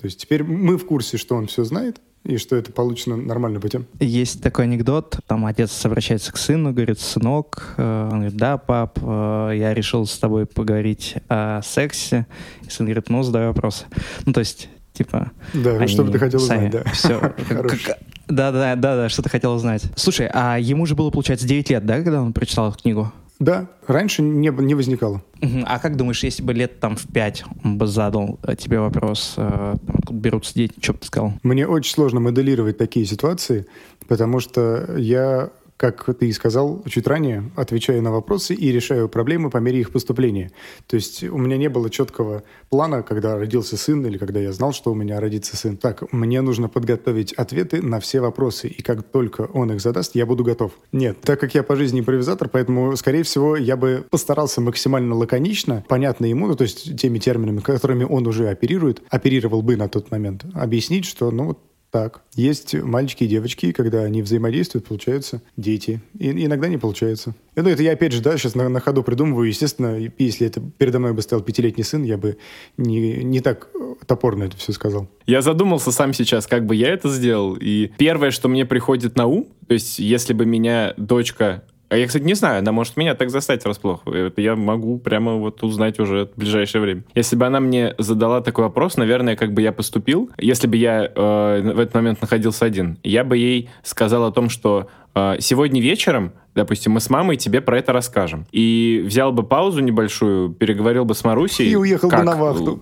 [0.00, 3.60] То есть теперь мы в курсе, что он все знает, и что это получено нормальным
[3.60, 3.86] путем.
[4.00, 8.98] Есть такой анекдот, там отец обращается к сыну, говорит, сынок, э, он говорит, да, пап,
[9.02, 12.26] э, я решил с тобой поговорить о сексе.
[12.66, 13.86] И сын говорит, ну, задай вопросы.
[14.24, 15.32] Ну, то есть, типа...
[15.52, 16.90] Да, что бы ты хотел сами, узнать, да.
[16.92, 17.34] Все.
[17.50, 17.96] Да,
[18.52, 19.84] да, да, да, что ты хотел узнать.
[19.96, 23.12] Слушай, а ему же было, получается, 9 лет, да, когда он прочитал эту книгу?
[23.38, 25.20] Да, раньше не, не возникало.
[25.64, 29.76] А как думаешь, если бы лет там в пять он бы задал тебе вопрос, э,
[29.84, 31.32] там, откуда берутся дети, что бы ты сказал?
[31.42, 33.66] Мне очень сложно моделировать такие ситуации,
[34.06, 35.50] потому что я
[35.82, 39.90] как ты и сказал чуть ранее, отвечаю на вопросы и решаю проблемы по мере их
[39.90, 40.52] поступления.
[40.86, 44.72] То есть у меня не было четкого плана, когда родился сын или когда я знал,
[44.72, 45.76] что у меня родится сын.
[45.76, 50.24] Так, мне нужно подготовить ответы на все вопросы, и как только он их задаст, я
[50.24, 50.70] буду готов.
[50.92, 55.84] Нет, так как я по жизни импровизатор, поэтому, скорее всего, я бы постарался максимально лаконично,
[55.88, 60.12] понятно ему, ну, то есть теми терминами, которыми он уже оперирует, оперировал бы на тот
[60.12, 61.58] момент, объяснить, что, ну, вот
[61.92, 62.22] так.
[62.34, 66.00] Есть мальчики и девочки, и когда они взаимодействуют, получаются дети.
[66.18, 67.34] И иногда не получается.
[67.54, 69.46] Ну, это я, опять же, да, сейчас на, на ходу придумываю.
[69.46, 72.38] Естественно, если это передо мной бы стоял пятилетний сын, я бы
[72.78, 73.68] не, не так
[74.06, 75.06] топорно это все сказал.
[75.26, 77.56] Я задумался сам сейчас, как бы я это сделал.
[77.60, 82.06] И первое, что мне приходит на ум, то есть если бы меня дочка а я,
[82.06, 84.06] кстати, не знаю, она может меня так застать врасплох.
[84.06, 87.04] Это я могу прямо вот узнать уже в ближайшее время.
[87.14, 91.04] Если бы она мне задала такой вопрос, наверное, как бы я поступил, если бы я
[91.04, 95.82] э, в этот момент находился один, я бы ей сказал о том, что э, сегодня
[95.82, 98.46] вечером допустим, мы с мамой тебе про это расскажем.
[98.52, 101.68] И взял бы паузу небольшую, переговорил бы с Марусей.
[101.68, 102.20] И уехал как...
[102.20, 102.80] бы на вахту.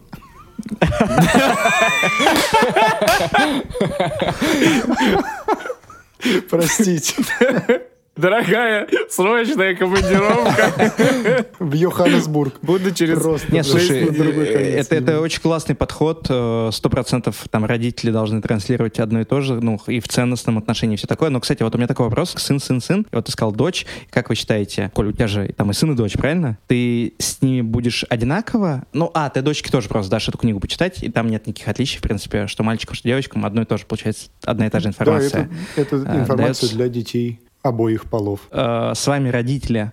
[6.48, 7.14] Простите.
[8.20, 11.46] Дорогая, срочная командировка.
[11.58, 12.54] В Йоханнесбург.
[12.60, 14.86] Буду через Просто Нет, слушай, э, конец.
[14.86, 16.26] это, это очень классный подход.
[16.28, 20.58] э, Сто процентов там родители должны транслировать одно и то же, ну, и в ценностном
[20.58, 21.30] отношении все такое.
[21.30, 22.34] Но, кстати, вот у меня такой вопрос.
[22.36, 23.06] Сын, сын, сын.
[23.10, 23.86] И вот ты сказал дочь.
[24.10, 26.58] Как вы считаете, Коль, у тебя же там и сын, и дочь, правильно?
[26.66, 28.84] Ты с ними будешь одинаково?
[28.92, 31.98] Ну, а, ты дочке тоже просто дашь эту книгу почитать, и там нет никаких отличий,
[31.98, 34.84] в принципе, что мальчикам, что девочкам одно и то же, получается, одна и та же
[34.84, 35.48] Да, информация.
[35.76, 36.36] это, это а, информация
[36.68, 36.76] дается.
[36.76, 38.40] для детей обоих полов.
[38.50, 39.92] Э, с вами родители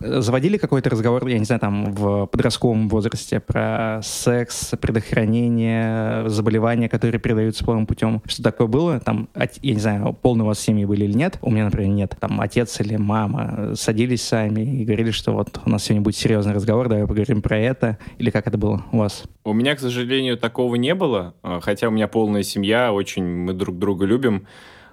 [0.00, 6.88] э, заводили какой-то разговор, я не знаю, там в подростковом возрасте про секс, предохранение, заболевания,
[6.88, 8.22] которые передаются половым путем.
[8.26, 9.00] Что такое было?
[9.00, 9.28] Там,
[9.62, 11.38] я не знаю, полные у вас семьи были или нет.
[11.42, 12.16] У меня, например, нет.
[12.20, 16.16] Там отец или мама э, садились сами и говорили, что вот у нас сегодня будет
[16.16, 17.98] серьезный разговор, давай поговорим про это.
[18.18, 19.24] Или как это было у вас?
[19.44, 23.52] У меня, к сожалению, такого не было, а, хотя у меня полная семья, очень мы
[23.54, 24.46] друг друга любим,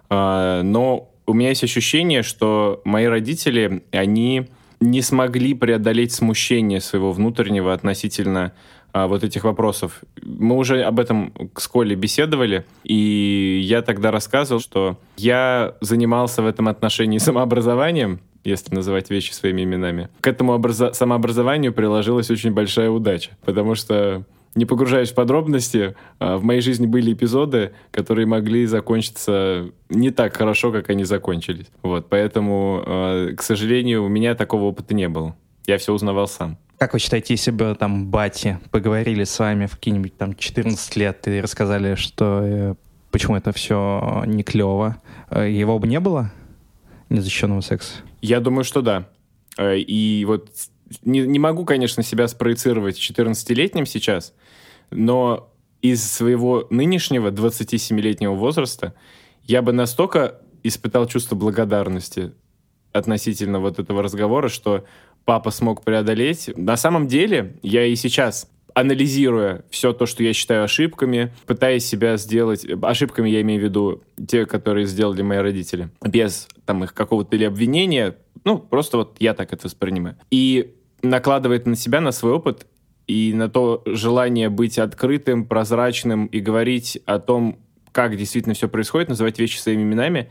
[0.10, 4.48] но у меня есть ощущение, что мои родители, они
[4.80, 8.54] не смогли преодолеть смущение своего внутреннего относительно
[8.94, 10.02] а, вот этих вопросов.
[10.24, 16.48] Мы уже об этом с Колей беседовали, и я тогда рассказывал, что я занимался в
[16.48, 20.10] этом отношении самообразованием, если называть вещи своими именами.
[20.22, 24.24] К этому образа- самообразованию приложилась очень большая удача, потому что
[24.60, 30.36] не погружаясь в подробности, а, в моей жизни были эпизоды, которые могли закончиться не так
[30.36, 31.68] хорошо, как они закончились.
[31.82, 35.34] Вот, поэтому, а, к сожалению, у меня такого опыта не было.
[35.66, 36.58] Я все узнавал сам.
[36.78, 41.26] Как вы считаете, если бы там бати поговорили с вами в какие-нибудь там 14 лет
[41.28, 42.76] и рассказали, что э,
[43.12, 44.98] почему это все не клево,
[45.30, 46.34] э, его бы не было?
[47.08, 47.94] Незащищенного секса?
[48.22, 49.08] Я думаю, что да.
[49.58, 50.50] Э, И вот
[51.04, 54.34] не, не могу, конечно, себя спроецировать 14-летним сейчас,
[54.92, 58.94] но из своего нынешнего 27-летнего возраста
[59.44, 62.34] я бы настолько испытал чувство благодарности
[62.92, 64.86] относительно вот этого разговора, что
[65.26, 66.50] папа смог преодолеть.
[66.58, 72.18] На самом деле, я и сейчас анализируя все то, что я считаю ошибками, пытаясь себя
[72.18, 72.66] сделать...
[72.82, 75.90] Ошибками я имею в виду те, которые сделали мои родители.
[76.02, 78.16] Без там их какого-то или обвинения.
[78.44, 80.18] Ну, просто вот я так это воспринимаю.
[80.32, 82.68] И накладывает на себя, на свой опыт
[83.08, 87.60] и на то желание быть открытым, прозрачным и говорить о том,
[87.92, 90.30] как действительно все происходит, называть вещи своими именами,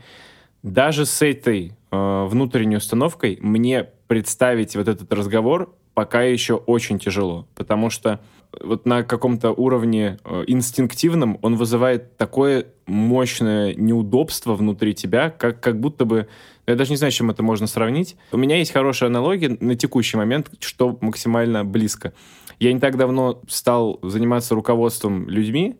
[0.63, 7.47] даже с этой э, внутренней установкой мне представить вот этот разговор пока еще очень тяжело,
[7.55, 8.21] потому что
[8.59, 15.79] вот на каком-то уровне э, инстинктивном он вызывает такое мощное неудобство внутри тебя, как, как
[15.79, 16.27] будто бы...
[16.65, 18.15] Я даже не знаю, с чем это можно сравнить.
[18.31, 22.13] У меня есть хорошая аналогия на текущий момент, что максимально близко.
[22.59, 25.77] Я не так давно стал заниматься руководством людьми,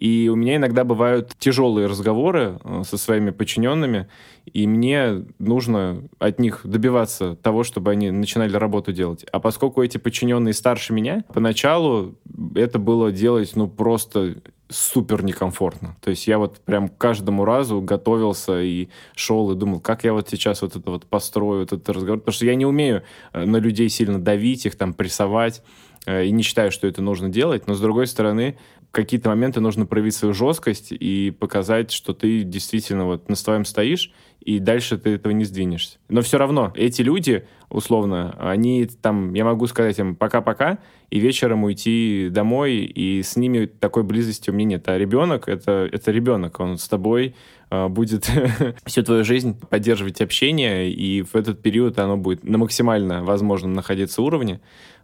[0.00, 4.08] и у меня иногда бывают тяжелые разговоры э, со своими подчиненными,
[4.46, 9.26] и мне нужно от них добиваться того, чтобы они начинали работу делать.
[9.30, 12.14] А поскольку эти подчиненные старше меня, поначалу
[12.54, 14.36] это было делать, ну, просто
[14.70, 15.96] супер некомфортно.
[16.00, 20.30] То есть я вот прям каждому разу готовился и шел и думал, как я вот
[20.30, 22.20] сейчас вот это вот построю, вот этот разговор.
[22.20, 23.02] Потому что я не умею
[23.34, 25.62] э, на людей сильно давить, их там прессовать.
[26.06, 27.66] Э, и не считаю, что это нужно делать.
[27.66, 28.56] Но, с другой стороны,
[28.90, 34.12] какие-то моменты нужно проявить свою жесткость и показать, что ты действительно вот на своем стоишь,
[34.40, 35.98] и дальше ты этого не сдвинешься.
[36.08, 40.78] Но все равно эти люди, условно, они там, я могу сказать им пока-пока,
[41.10, 44.88] и вечером уйти домой, и с ними такой близости у меня нет.
[44.88, 47.34] А ребенок это, это ребенок, он с тобой
[47.70, 48.30] э, будет
[48.86, 54.22] всю твою жизнь поддерживать общение, и в этот период оно будет на максимально возможном находиться
[54.22, 54.60] уровне.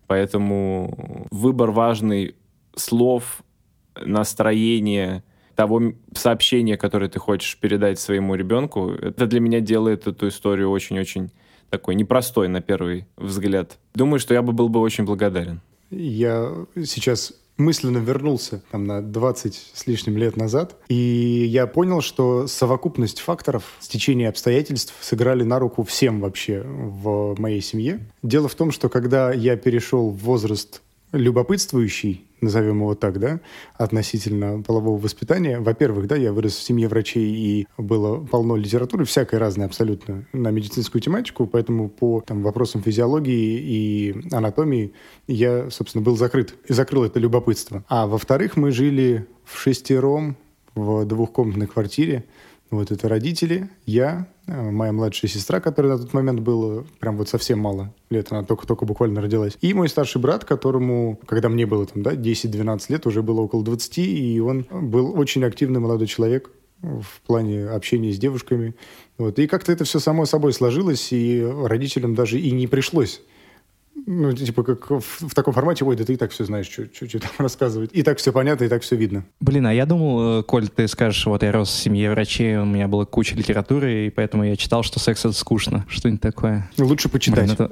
[0.06, 2.36] Поэтому выбор важный
[2.76, 3.42] слов,
[4.04, 5.22] настроение,
[5.54, 11.30] того сообщения, которое ты хочешь передать своему ребенку, это для меня делает эту историю очень-очень
[11.70, 13.78] такой непростой на первый взгляд.
[13.94, 15.60] Думаю, что я бы был бы очень благодарен.
[15.90, 16.52] Я
[16.84, 20.94] сейчас мысленно вернулся там, на 20 с лишним лет назад, и
[21.48, 28.00] я понял, что совокупность факторов, стечение обстоятельств сыграли на руку всем вообще в моей семье.
[28.22, 30.82] Дело в том, что когда я перешел в возраст
[31.12, 33.40] любопытствующий, назовем его так, да,
[33.74, 35.60] относительно полового воспитания.
[35.60, 40.50] Во-первых, да, я вырос в семье врачей, и было полно литературы, всякой разной абсолютно, на
[40.50, 44.92] медицинскую тематику, поэтому по там, вопросам физиологии и анатомии
[45.26, 47.84] я, собственно, был закрыт и закрыл это любопытство.
[47.88, 50.36] А во-вторых, мы жили в шестером
[50.74, 52.24] в двухкомнатной квартире,
[52.70, 57.28] вот это родители, я, э, моя младшая сестра, которая на тот момент была прям вот
[57.28, 59.56] совсем мало лет, она только-только буквально родилась.
[59.60, 63.64] И мой старший брат, которому, когда мне было там, да, 10-12 лет, уже было около
[63.64, 66.50] 20, и он был очень активный молодой человек
[66.82, 68.74] в плане общения с девушками.
[69.18, 69.38] Вот.
[69.38, 73.22] И как-то это все само собой сложилось, и родителям даже и не пришлось
[74.04, 76.86] ну, типа, как в, в таком формате, ой, да ты и так все знаешь, что,
[77.18, 77.90] там рассказывать.
[77.92, 79.24] И так все понятно, и так все видно.
[79.40, 82.64] Блин, а я думал, э, Коль, ты скажешь, вот я рос в семье врачей, у
[82.64, 85.86] меня была куча литературы, и поэтому я читал, что секс— это скучно.
[85.88, 86.70] Что-нибудь такое.
[86.78, 87.44] Лучше почитать.
[87.44, 87.70] Блин, это...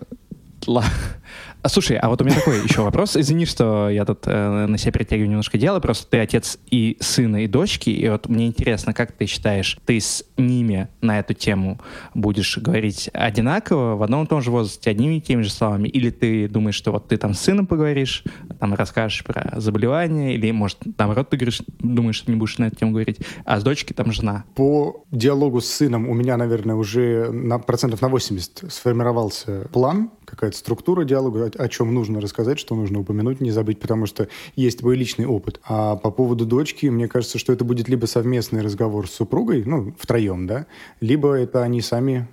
[1.64, 3.16] А, слушай, а вот у меня такой еще вопрос.
[3.16, 5.80] Извини, что я тут э, на себя притягиваю немножко дело.
[5.80, 7.88] Просто ты отец и сына, и дочки.
[7.88, 11.80] И вот мне интересно, как ты считаешь, ты с ними на эту тему
[12.12, 15.88] будешь говорить одинаково, в одном и том же возрасте, одними и теми же словами?
[15.88, 18.24] Или ты думаешь, что вот ты там с сыном поговоришь,
[18.60, 22.76] там расскажешь про заболевание, или, может, наоборот, ты говоришь, думаешь, что не будешь на эту
[22.76, 24.44] тему говорить, а с дочкой там жена?
[24.54, 30.56] По диалогу с сыном у меня, наверное, уже на процентов на 80 сформировался план, какая-то
[30.56, 34.80] структура диалога, о, о чем нужно рассказать, что нужно упомянуть, не забыть, потому что есть
[34.80, 35.60] твой личный опыт.
[35.64, 39.94] А по поводу дочки, мне кажется, что это будет либо совместный разговор с супругой, ну,
[39.98, 40.66] втроем, да,
[41.00, 42.28] либо это они сами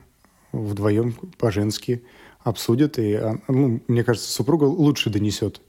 [0.52, 2.04] вдвоем по-женски
[2.44, 5.62] обсудят, и, а, ну, мне кажется, супруга лучше донесет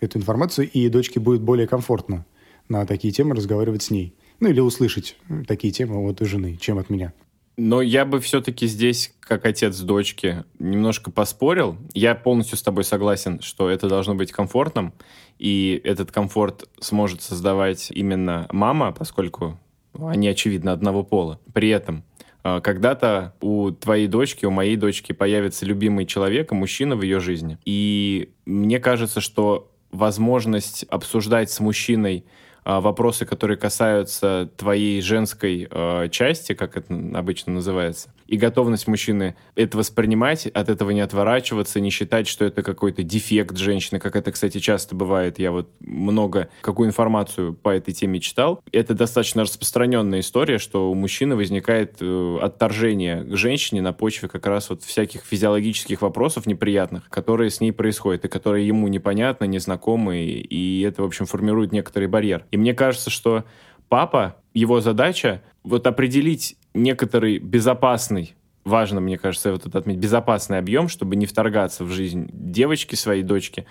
[0.00, 2.24] эту информацию, и дочке будет более комфортно
[2.68, 4.14] на такие темы разговаривать с ней.
[4.40, 7.12] Ну, или услышать такие темы от жены, чем от меня.
[7.56, 11.76] Но я бы все-таки здесь, как отец дочки, немножко поспорил.
[11.92, 14.92] Я полностью с тобой согласен, что это должно быть комфортным,
[15.38, 19.58] и этот комфорт сможет создавать именно мама, поскольку
[19.98, 21.38] они, очевидно, одного пола.
[21.52, 22.04] При этом
[22.42, 27.58] а, когда-то у твоей дочки, у моей дочки появится любимый человек, мужчина в ее жизни.
[27.64, 32.24] И мне кажется, что возможность обсуждать с мужчиной
[32.64, 39.76] вопросы, которые касаются твоей женской э, части, как это обычно называется, и готовность мужчины это
[39.76, 44.58] воспринимать, от этого не отворачиваться, не считать, что это какой-то дефект женщины, как это, кстати,
[44.58, 45.38] часто бывает.
[45.38, 48.62] Я вот много какую информацию по этой теме читал.
[48.72, 54.46] Это достаточно распространенная история, что у мужчины возникает э, отторжение к женщине на почве как
[54.46, 60.22] раз вот всяких физиологических вопросов неприятных, которые с ней происходят и которые ему непонятны, незнакомы,
[60.22, 62.44] и это, в общем, формирует некоторый барьер.
[62.54, 63.42] И мне кажется, что
[63.88, 70.88] папа, его задача вот определить некоторый безопасный важно, мне кажется, вот этот отметить, безопасный объем,
[70.88, 73.66] чтобы не вторгаться в жизнь девочки, своей дочки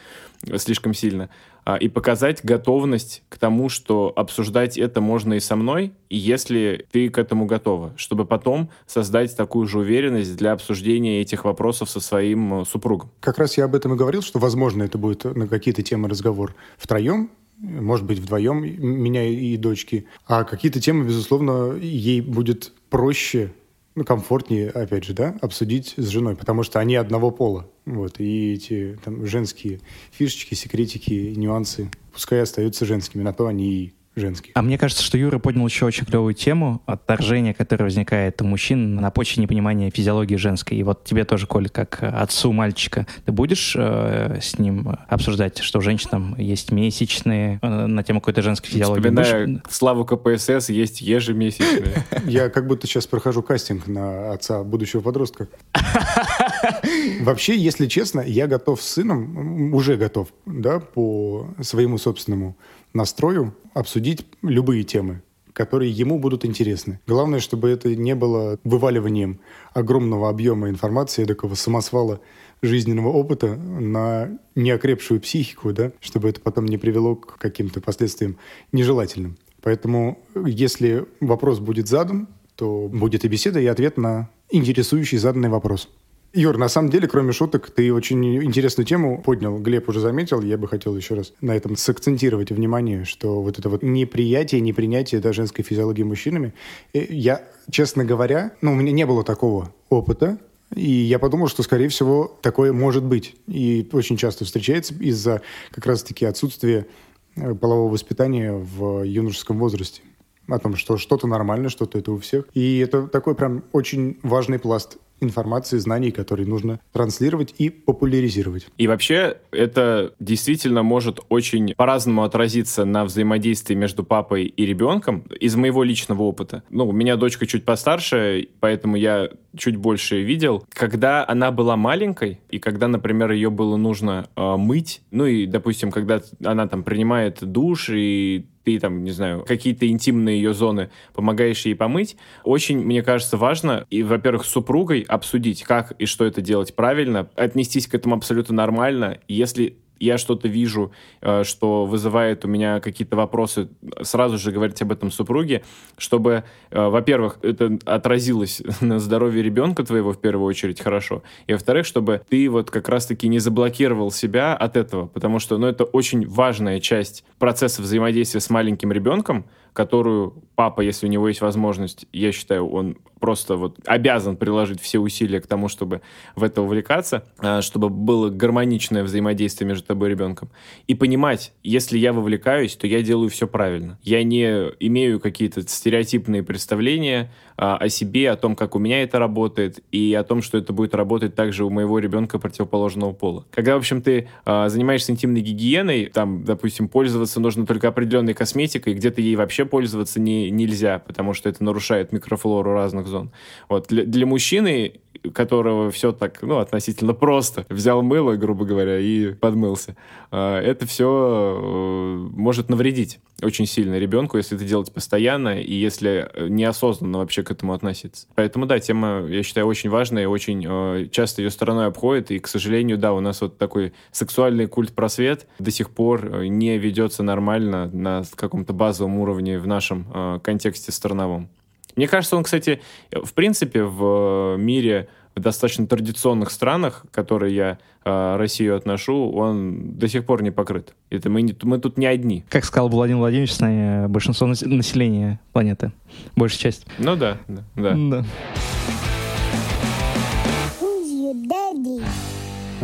[0.58, 1.30] слишком сильно,
[1.64, 6.86] а, и показать готовность к тому, что обсуждать это можно и со мной, и если
[6.92, 12.02] ты к этому готова, чтобы потом создать такую же уверенность для обсуждения этих вопросов со
[12.02, 13.12] своим э, супругом.
[13.22, 16.54] Как раз я об этом и говорил, что, возможно, это будет на какие-то темы разговор
[16.78, 17.30] втроем,
[17.64, 20.06] может быть, вдвоем, меня и дочки.
[20.28, 23.54] А какие-то темы, безусловно, ей будет проще,
[23.96, 27.70] ну, комфортнее, опять же, да, обсудить с женой, потому что они одного пола.
[27.86, 29.80] Вот, и эти там женские
[30.12, 34.52] фишечки, секретики, нюансы, пускай остаются женскими, на то они и женский.
[34.54, 38.96] А мне кажется, что Юра поднял еще очень клевую тему отторжения, которое возникает у мужчин
[38.96, 40.78] на почве непонимания физиологии женской.
[40.78, 45.80] И вот тебе тоже, Коль, как отцу мальчика, ты будешь э, с ним обсуждать, что
[45.80, 49.02] у женщин есть месячные э, на тему какой-то женской физиологии?
[49.02, 49.62] Вспоминая Будешь...
[49.70, 52.06] славу КПСС, есть ежемесячные.
[52.26, 55.48] Я как будто сейчас прохожу кастинг на отца будущего подростка.
[57.22, 62.56] Вообще, если честно, я готов с сыном, уже готов, да, по своему собственному
[62.94, 65.22] настрою обсудить любые темы,
[65.52, 67.00] которые ему будут интересны.
[67.08, 69.40] Главное, чтобы это не было вываливанием
[69.74, 72.22] огромного объема информации, такого самосвала
[72.62, 78.38] жизненного опыта на неокрепшую психику, да, чтобы это потом не привело к каким-то последствиям
[78.72, 79.38] нежелательным.
[79.62, 85.90] Поэтому, если вопрос будет задан, то будет и беседа, и ответ на интересующий заданный вопрос.
[86.36, 89.60] Юр, на самом деле, кроме шуток, ты очень интересную тему поднял.
[89.60, 93.70] Глеб уже заметил, я бы хотел еще раз на этом сакцентировать внимание, что вот это
[93.70, 96.56] вот неприятие, непринятие да, женской физиологии мужчинами.
[96.92, 100.40] Э, я, честно говоря, ну, у меня не было такого опыта,
[100.76, 103.36] и я подумал, что, скорее всего, такое может быть.
[103.46, 106.88] И очень часто встречается из-за как раз-таки отсутствия
[107.36, 110.02] э, полового воспитания в юношеском возрасте
[110.48, 112.46] о том, что что-то нормально, что-то это у всех.
[112.56, 118.68] И это такой прям очень важный пласт информации, знаний, которые нужно транслировать и популяризировать.
[118.78, 125.56] И вообще это действительно может очень по-разному отразиться на взаимодействии между папой и ребенком из
[125.56, 126.64] моего личного опыта.
[126.70, 130.66] Ну, у меня дочка чуть постарше, поэтому я чуть больше видел.
[130.70, 135.92] Когда она была маленькой, и когда, например, ее было нужно э, мыть, ну и, допустим,
[135.92, 141.66] когда она там принимает душ, и ты там, не знаю, какие-то интимные ее зоны помогаешь
[141.66, 146.42] ей помыть, очень, мне кажется, важно, и, во-первых, с супругой обсудить, как и что это
[146.42, 149.20] делать правильно, отнестись к этому абсолютно нормально.
[149.28, 150.92] Если я что-то вижу,
[151.22, 153.70] э, что вызывает у меня какие-то вопросы,
[154.02, 155.64] сразу же говорить об этом супруге,
[155.98, 161.86] чтобы, э, во-первых, это отразилось на здоровье ребенка твоего в первую очередь хорошо, и во-вторых,
[161.86, 166.28] чтобы ты вот как раз-таки не заблокировал себя от этого, потому что, ну, это очень
[166.28, 172.32] важная часть процесса взаимодействия с маленьким ребенком, которую папа, если у него есть возможность, я
[172.32, 176.02] считаю, он просто вот обязан приложить все усилия к тому, чтобы
[176.36, 180.50] в это увлекаться, а, чтобы было гармоничное взаимодействие между тобой и ребенком.
[180.88, 183.98] И понимать, если я вовлекаюсь, то я делаю все правильно.
[184.04, 184.44] Я не
[184.80, 190.24] имею какие-то стереотипные представления о себе, о том, как у меня это работает, и о
[190.24, 193.46] том, что это будет работать также у моего ребенка противоположного пола.
[193.52, 198.94] Когда, в общем, ты а, занимаешься интимной гигиеной, там, допустим, пользоваться нужно только определенной косметикой,
[198.94, 203.32] где-то ей вообще пользоваться не, нельзя, потому что это нарушает микрофлору разных зон.
[203.70, 204.94] Вот для, для мужчины
[205.32, 207.66] которого все так, ну, относительно просто.
[207.70, 209.96] Взял мыло, грубо говоря, и подмылся.
[210.32, 216.32] А, это все э, может навредить очень сильно ребенку, если это делать постоянно и если
[216.50, 218.28] неосознанно вообще к этому относиться.
[218.36, 222.32] Поэтому, да, тема, я считаю, очень важная и очень э, часто ее стороной обходит.
[222.32, 226.48] И, к сожалению, да, у нас вот такой сексуальный культ просвет до сих пор э,
[226.48, 231.50] не ведется нормально на каком-то базовом уровне в нашем контексте страновом.
[231.96, 232.82] Мне кажется, он, кстати,
[233.12, 240.08] в принципе, в мире в достаточно традиционных странах, которые я э, Россию отношу, он до
[240.08, 240.94] сих пор не покрыт.
[241.10, 242.44] Это мы, не, мы тут не одни.
[242.50, 245.92] Как сказал Владимир Владимирович, большинство населения планеты.
[246.36, 246.86] Большая часть.
[247.00, 247.64] Ну да, да.
[247.76, 247.96] да.
[247.96, 248.26] да.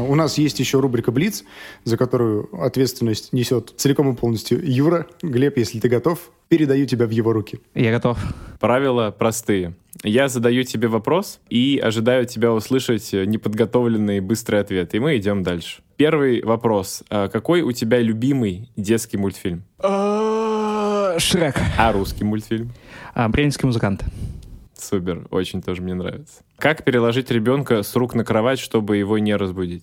[0.09, 1.43] У нас есть еще рубрика «Блиц»,
[1.83, 5.05] за которую ответственность несет целиком и полностью Юра.
[5.21, 7.59] Глеб, если ты готов, передаю тебя в его руки.
[7.75, 8.17] Я готов.
[8.59, 9.75] Правила простые.
[10.03, 14.95] Я задаю тебе вопрос и ожидаю тебя услышать неподготовленный быстрый ответ.
[14.95, 15.83] И мы идем дальше.
[15.95, 17.03] Первый вопрос.
[17.11, 19.61] А какой у тебя любимый детский мультфильм?
[19.77, 21.55] А, Шрек.
[21.77, 22.71] А русский мультфильм?
[23.13, 24.05] А, Бременские музыканты.
[24.75, 26.41] Супер, очень тоже мне нравится.
[26.59, 29.81] Как переложить ребенка с рук на кровать, чтобы его не разбудить?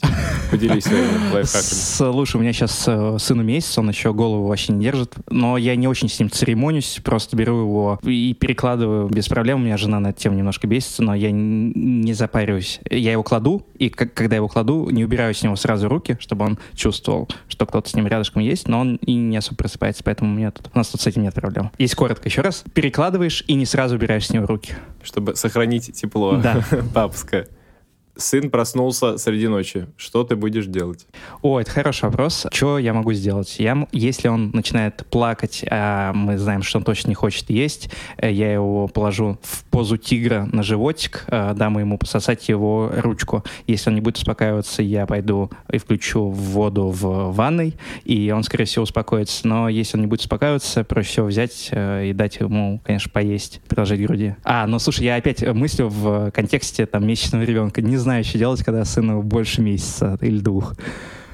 [0.51, 1.63] Поделись своими лайфхаками.
[1.63, 5.75] Слушай, у меня сейчас э, сыну месяц, он еще голову вообще не держит, но я
[5.75, 9.63] не очень с ним церемонюсь, просто беру его и перекладываю без проблем.
[9.63, 12.81] У меня жена на эту тему немножко бесится, но я не запариваюсь.
[12.91, 16.45] Я его кладу, и когда я его кладу, не убираю с него сразу руки, чтобы
[16.45, 20.35] он чувствовал, что кто-то с ним рядышком есть, но он и не особо просыпается, поэтому
[20.35, 21.71] у, меня тут, у нас тут с этим нет проблем.
[21.79, 22.65] Есть коротко еще раз.
[22.75, 24.75] Перекладываешь и не сразу убираешь с него руки.
[25.07, 26.37] Чтобы сохранить тепло.
[26.37, 26.63] Да.
[26.95, 27.49] Папская.
[28.17, 29.87] Сын проснулся среди ночи.
[29.97, 31.07] Что ты будешь делать?
[31.43, 32.47] О, это хороший вопрос.
[32.53, 33.57] Что я могу сделать?
[33.59, 38.31] Я, если он начинает плакать, а мы знаем, что он точно не хочет есть, э,
[38.31, 43.45] я его положу в позу тигра на животик, э, дам ему пососать его ручку.
[43.67, 48.65] Если он не будет успокаиваться, я пойду и включу воду в ванной, и он, скорее
[48.65, 49.47] всего, успокоится.
[49.47, 53.61] Но если он не будет успокаиваться, проще всего взять э, и дать ему, конечно, поесть,
[53.69, 54.37] приложить к груди.
[54.45, 57.83] А, ну слушай, я опять мыслю в контексте там месячного ребенка.
[57.83, 60.75] Не знаю, что делать, когда сыну больше месяца или двух.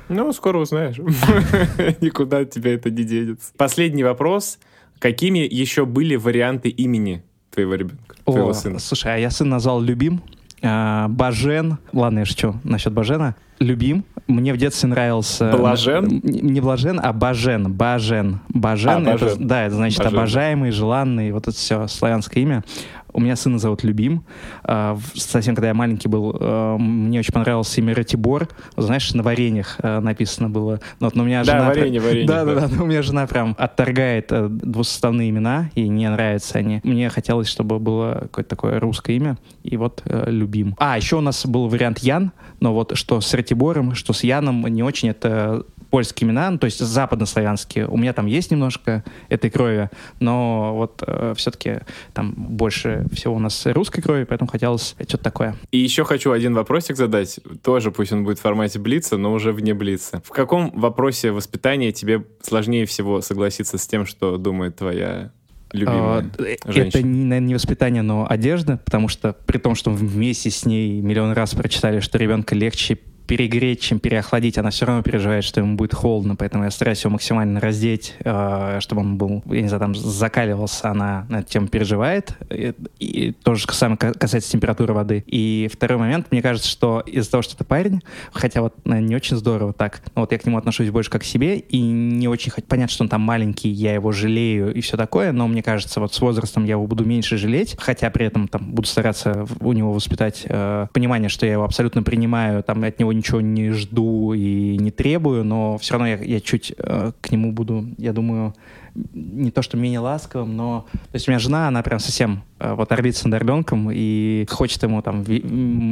[0.09, 0.97] Ну, скоро узнаешь.
[2.01, 3.53] Никуда от тебя это не денется.
[3.59, 4.59] Последний вопрос.
[4.99, 8.79] Какими еще были варианты имени твоего ребенка, твоего О, сына?
[8.79, 10.23] Слушай, а я сын назвал Любим.
[10.63, 11.77] А, Бажен.
[11.93, 13.35] Ладно, я шучу насчет Бажена.
[13.59, 14.05] Любим.
[14.29, 15.51] Мне в детстве нравился...
[15.51, 16.21] Блажен?
[16.23, 17.71] Не Блажен, а Бажен.
[17.73, 18.41] Бажен.
[18.49, 19.07] Бажен.
[19.07, 19.47] А, это, Бажен.
[19.47, 20.19] да, это значит Бажен.
[20.19, 21.33] обожаемый, желанный.
[21.33, 22.65] Вот это все славянское имя.
[23.13, 24.25] У меня сына зовут Любим.
[24.65, 28.49] А, Совсем, когда я маленький был, э, мне очень понравился имя Ратибор.
[28.77, 30.81] Знаешь, на вареньях э, написано было.
[31.01, 31.67] Ну, вот, но у меня Да, жена...
[31.69, 32.61] варенье, варенье, Да, да, да.
[32.69, 32.75] да.
[32.75, 36.81] но У меня жена прям отторгает э, двусоставные имена, и не нравятся они.
[36.85, 40.75] Мне хотелось, чтобы было какое-то такое русское имя, и вот Любим.
[40.79, 44.67] А, еще у нас был вариант Ян, но вот что с Ратибором, что с Яном
[44.67, 47.87] не очень это польские имена, ну, то есть западнославянские.
[47.87, 49.91] У меня там есть немножко этой крови,
[50.21, 51.03] но вот
[51.37, 51.81] все-таки
[52.15, 55.55] там больше всего у нас русской крови, поэтому хотелось что-то такое.
[55.71, 57.41] И еще хочу один вопросик задать.
[57.63, 60.23] Тоже пусть он будет в формате блица, но уже вне блица.
[60.25, 65.31] В каком вопросе воспитания тебе сложнее всего согласиться с тем, что думает твоя
[65.73, 67.03] любимая А, Это, женщина?
[67.03, 71.01] не, наверное, не воспитание, но одежда, потому что при том, что мы вместе с ней
[71.03, 72.99] миллион раз прочитали, что ребенка легче
[73.33, 77.13] перегреть, чем переохладить, она все равно переживает, что ему будет холодно, поэтому я стараюсь его
[77.13, 81.69] максимально раздеть, э, чтобы он был, я не знаю, там закаливался, она на эту тему
[81.69, 85.25] переживает, и, и тоже самое ка- касается температуры воды.
[85.27, 88.03] И второй момент, мне кажется, что из-за того, что это парень,
[88.35, 91.23] хотя вот наверное, не очень здорово так, но вот я к нему отношусь больше как
[91.23, 94.99] к себе, и не очень понятно, что он там маленький, я его жалею и все
[94.99, 98.47] такое, но мне кажется, вот с возрастом я его буду меньше жалеть, хотя при этом
[98.47, 102.99] там буду стараться у него воспитать э, понимание, что я его абсолютно принимаю, там от
[102.99, 107.31] него ничего не жду и не требую, но все равно я, я чуть э, к
[107.31, 108.55] нему буду, я думаю,
[108.95, 110.87] не то что менее ласковым, но...
[110.93, 114.83] То есть у меня жена, она прям совсем э, вот орбится над ребенком и хочет
[114.83, 115.25] ему там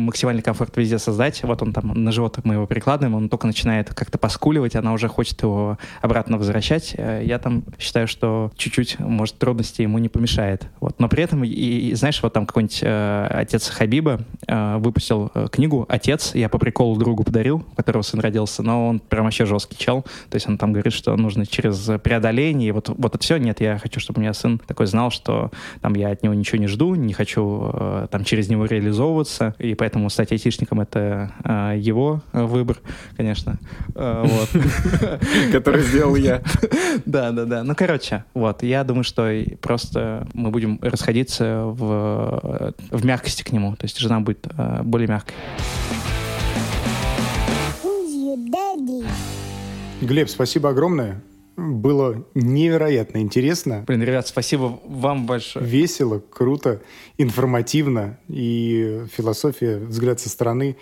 [0.06, 1.42] максимальный комфорт везде создать.
[1.42, 5.08] Вот он там на живот мы его прикладываем, он только начинает как-то поскуливать, она уже
[5.08, 6.94] хочет его обратно возвращать.
[6.96, 10.68] Э, Я там считаю, что чуть-чуть, может, трудности ему не помешает.
[10.80, 11.00] Вот.
[11.00, 15.48] Но при этом, и, и знаешь, вот там какой-нибудь э, отец Хабиба э, выпустил э,
[15.50, 19.46] книгу «Отец», я по приколу другу подарил, у которого сын родился, но он прям вообще
[19.46, 20.02] жесткий чел.
[20.28, 23.36] То есть он там говорит, что нужно через преодоление, вот, вот это все.
[23.38, 26.58] Нет, я хочу, чтобы у меня сын такой знал, что там я от него ничего
[26.58, 31.74] не жду, не хочу э, там через него реализовываться, и поэтому стать айтишником— это э,
[31.78, 32.78] его выбор,
[33.16, 33.58] конечно.
[33.94, 34.26] Э.
[35.52, 36.42] Который сделал я.
[37.06, 37.64] Да, да, да.
[37.64, 38.62] Ну, короче, вот.
[38.62, 39.30] Я думаю, что
[39.60, 43.76] просто мы будем расходиться в, в мягкости к нему.
[43.76, 45.34] То есть жена будет э, более мягкой.
[50.00, 51.20] Глеб, спасибо огромное.
[51.60, 55.64] Было невероятно интересно, Блин, ребят, спасибо вам большое.
[55.64, 56.80] весело, круто,
[57.18, 58.18] информативно.
[58.28, 60.76] И философия, взгляд со стороны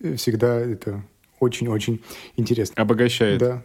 [0.00, 1.04] э, всегда это
[1.38, 2.00] очень-очень
[2.36, 2.80] интересно.
[2.80, 3.38] Обогащает.
[3.40, 3.62] Да.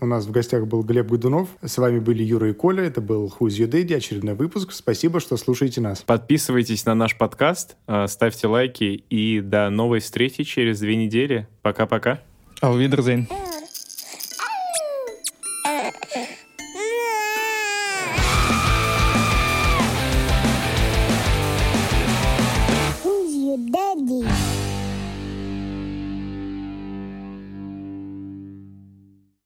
[0.00, 1.48] У нас в гостях был Глеб Годунов.
[1.60, 2.84] С вами были Юра и Коля.
[2.84, 4.72] Это был Who's Your Daddy, очередной выпуск.
[4.72, 6.02] Спасибо, что слушаете нас.
[6.02, 11.48] Подписывайтесь на наш подкаст, э, ставьте лайки и до новой встречи через две недели.
[11.62, 12.20] Пока-пока.
[12.62, 13.26] Auf Wiedersehen.